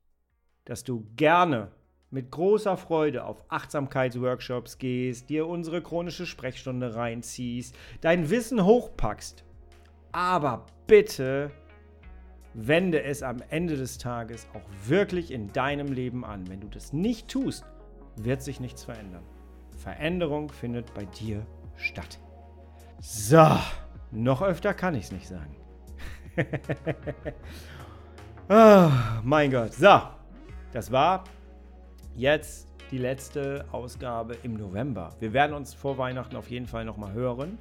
dass 0.63 0.83
du 0.83 1.05
gerne 1.15 1.71
mit 2.09 2.31
großer 2.31 2.77
Freude 2.77 3.25
auf 3.25 3.43
Achtsamkeitsworkshops 3.49 4.77
gehst, 4.77 5.29
dir 5.29 5.47
unsere 5.47 5.81
chronische 5.81 6.25
Sprechstunde 6.25 6.95
reinziehst, 6.95 7.75
dein 7.99 8.29
Wissen 8.29 8.63
hochpackst. 8.63 9.43
Aber 10.13 10.65
bitte 10.87 11.51
wende 12.57 13.03
es 13.03 13.21
am 13.21 13.37
Ende 13.49 13.77
des 13.77 13.99
Tages 13.99 14.47
auch 14.53 14.89
wirklich 14.89 15.31
in 15.31 15.53
deinem 15.53 15.91
Leben 15.91 16.25
an. 16.25 16.49
Wenn 16.49 16.59
du 16.59 16.67
das 16.67 16.91
nicht 16.91 17.27
tust, 17.27 17.63
wird 18.15 18.41
sich 18.41 18.59
nichts 18.59 18.83
verändern. 18.83 19.23
Veränderung 19.77 20.49
findet 20.49 20.91
bei 20.95 21.05
dir 21.05 21.45
statt. 21.75 22.19
So, 22.99 23.47
noch 24.11 24.41
öfter 24.41 24.73
kann 24.73 24.95
ich 24.95 25.05
es 25.05 25.11
nicht 25.11 25.27
sagen. 25.27 25.55
oh, 28.49 28.89
mein 29.23 29.51
Gott. 29.51 29.73
So, 29.73 30.01
das 30.73 30.91
war 30.91 31.25
jetzt 32.15 32.67
die 32.89 32.97
letzte 32.97 33.65
Ausgabe 33.71 34.35
im 34.41 34.55
November. 34.55 35.15
Wir 35.19 35.31
werden 35.31 35.55
uns 35.55 35.75
vor 35.75 35.99
Weihnachten 35.99 36.35
auf 36.35 36.49
jeden 36.49 36.65
Fall 36.65 36.85
nochmal 36.85 37.13
hören. 37.13 37.59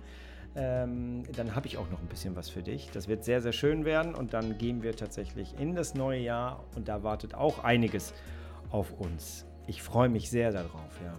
Ähm, 0.57 1.23
dann 1.37 1.55
habe 1.55 1.67
ich 1.67 1.77
auch 1.77 1.91
noch 1.91 2.01
ein 2.01 2.07
bisschen 2.07 2.35
was 2.35 2.49
für 2.49 2.63
dich. 2.63 2.91
Das 2.91 3.09
wird 3.09 3.25
sehr, 3.25 3.43
sehr 3.43 3.53
schön 3.53 3.85
werden 3.85 4.15
und 4.15 4.33
dann 4.33 4.57
gehen 4.57 4.83
wir 4.83 4.97
tatsächlich 4.97 5.55
in 5.59 5.75
das 5.75 5.95
neue 5.95 6.21
Jahr 6.21 6.65
und 6.75 6.89
da 6.89 7.03
wartet 7.03 7.35
auch 7.35 7.63
einiges 7.63 8.15
auf 8.71 8.93
uns. 8.99 9.45
Ich 9.67 9.83
freue 9.83 10.09
mich 10.09 10.31
sehr 10.31 10.53
darauf, 10.53 11.01
ja. 11.05 11.15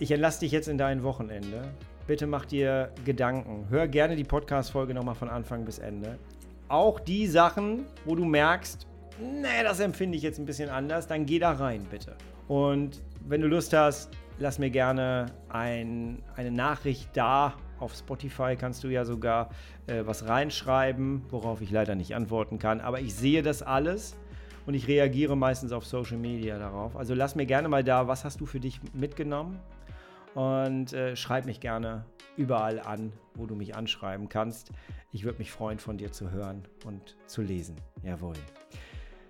Ich 0.00 0.10
entlasse 0.10 0.40
dich 0.40 0.50
jetzt 0.50 0.66
in 0.66 0.78
dein 0.78 1.04
Wochenende. 1.04 1.62
Bitte 2.08 2.26
mach 2.26 2.44
dir 2.44 2.90
Gedanken. 3.04 3.66
Hör 3.70 3.86
gerne 3.86 4.16
die 4.16 4.24
Podcast-Folge 4.24 4.92
nochmal 4.92 5.14
von 5.14 5.28
Anfang 5.28 5.64
bis 5.64 5.78
Ende. 5.78 6.18
Auch 6.68 6.98
die 6.98 7.28
Sachen, 7.28 7.86
wo 8.04 8.16
du 8.16 8.24
merkst, 8.24 8.86
nee, 9.20 9.62
das 9.62 9.78
empfinde 9.78 10.16
ich 10.16 10.24
jetzt 10.24 10.38
ein 10.38 10.44
bisschen 10.44 10.70
anders, 10.70 11.06
dann 11.06 11.24
geh 11.24 11.38
da 11.38 11.52
rein, 11.52 11.86
bitte. 11.88 12.16
Und 12.48 13.00
wenn 13.26 13.40
du 13.40 13.46
Lust 13.46 13.72
hast, 13.72 14.10
lass 14.38 14.58
mir 14.58 14.70
gerne 14.70 15.26
ein, 15.48 16.22
eine 16.36 16.50
Nachricht 16.50 17.10
da. 17.14 17.54
Auf 17.80 17.94
Spotify 17.94 18.56
kannst 18.56 18.84
du 18.84 18.88
ja 18.88 19.04
sogar 19.04 19.50
äh, 19.86 20.02
was 20.04 20.28
reinschreiben, 20.28 21.22
worauf 21.30 21.60
ich 21.60 21.70
leider 21.70 21.94
nicht 21.94 22.14
antworten 22.14 22.58
kann. 22.58 22.80
Aber 22.80 23.00
ich 23.00 23.14
sehe 23.14 23.42
das 23.42 23.62
alles 23.62 24.16
und 24.66 24.74
ich 24.74 24.88
reagiere 24.88 25.36
meistens 25.36 25.72
auf 25.72 25.84
Social 25.84 26.18
Media 26.18 26.58
darauf. 26.58 26.96
Also 26.96 27.14
lass 27.14 27.34
mir 27.34 27.46
gerne 27.46 27.68
mal 27.68 27.84
da, 27.84 28.08
was 28.08 28.24
hast 28.24 28.40
du 28.40 28.46
für 28.46 28.60
dich 28.60 28.80
mitgenommen? 28.92 29.60
Und 30.34 30.92
äh, 30.92 31.14
schreib 31.14 31.46
mich 31.46 31.60
gerne 31.60 32.04
überall 32.36 32.80
an, 32.80 33.12
wo 33.34 33.46
du 33.46 33.54
mich 33.54 33.76
anschreiben 33.76 34.28
kannst. 34.28 34.70
Ich 35.12 35.24
würde 35.24 35.38
mich 35.38 35.52
freuen, 35.52 35.78
von 35.78 35.96
dir 35.96 36.10
zu 36.10 36.30
hören 36.30 36.66
und 36.84 37.16
zu 37.26 37.42
lesen. 37.42 37.76
Jawohl. 38.02 38.34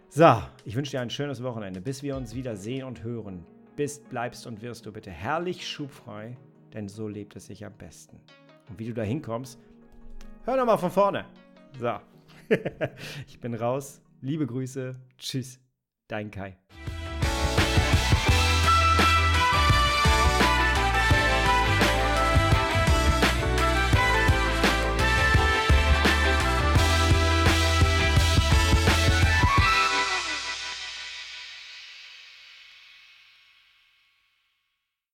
So, 0.08 0.40
ich 0.64 0.76
wünsche 0.76 0.92
dir 0.92 1.00
ein 1.00 1.10
schönes 1.10 1.42
Wochenende, 1.42 1.80
bis 1.80 2.02
wir 2.02 2.16
uns 2.16 2.34
wieder 2.34 2.56
sehen 2.56 2.84
und 2.84 3.02
hören. 3.02 3.44
Bist, 3.76 4.08
bleibst 4.08 4.46
und 4.46 4.62
wirst 4.62 4.86
du 4.86 4.92
bitte 4.92 5.10
herrlich 5.10 5.68
schubfrei, 5.68 6.36
denn 6.74 6.88
so 6.88 7.08
lebt 7.08 7.36
es 7.36 7.46
sich 7.46 7.64
am 7.64 7.72
besten. 7.72 8.20
Und 8.68 8.78
wie 8.78 8.86
du 8.86 8.94
da 8.94 9.02
hinkommst, 9.02 9.58
hör 10.44 10.56
nochmal 10.56 10.78
von 10.78 10.90
vorne. 10.90 11.24
So, 11.78 11.98
ich 13.26 13.40
bin 13.40 13.54
raus. 13.54 14.02
Liebe 14.20 14.46
Grüße. 14.46 14.94
Tschüss. 15.18 15.60
Dein 16.08 16.30
Kai. 16.30 16.58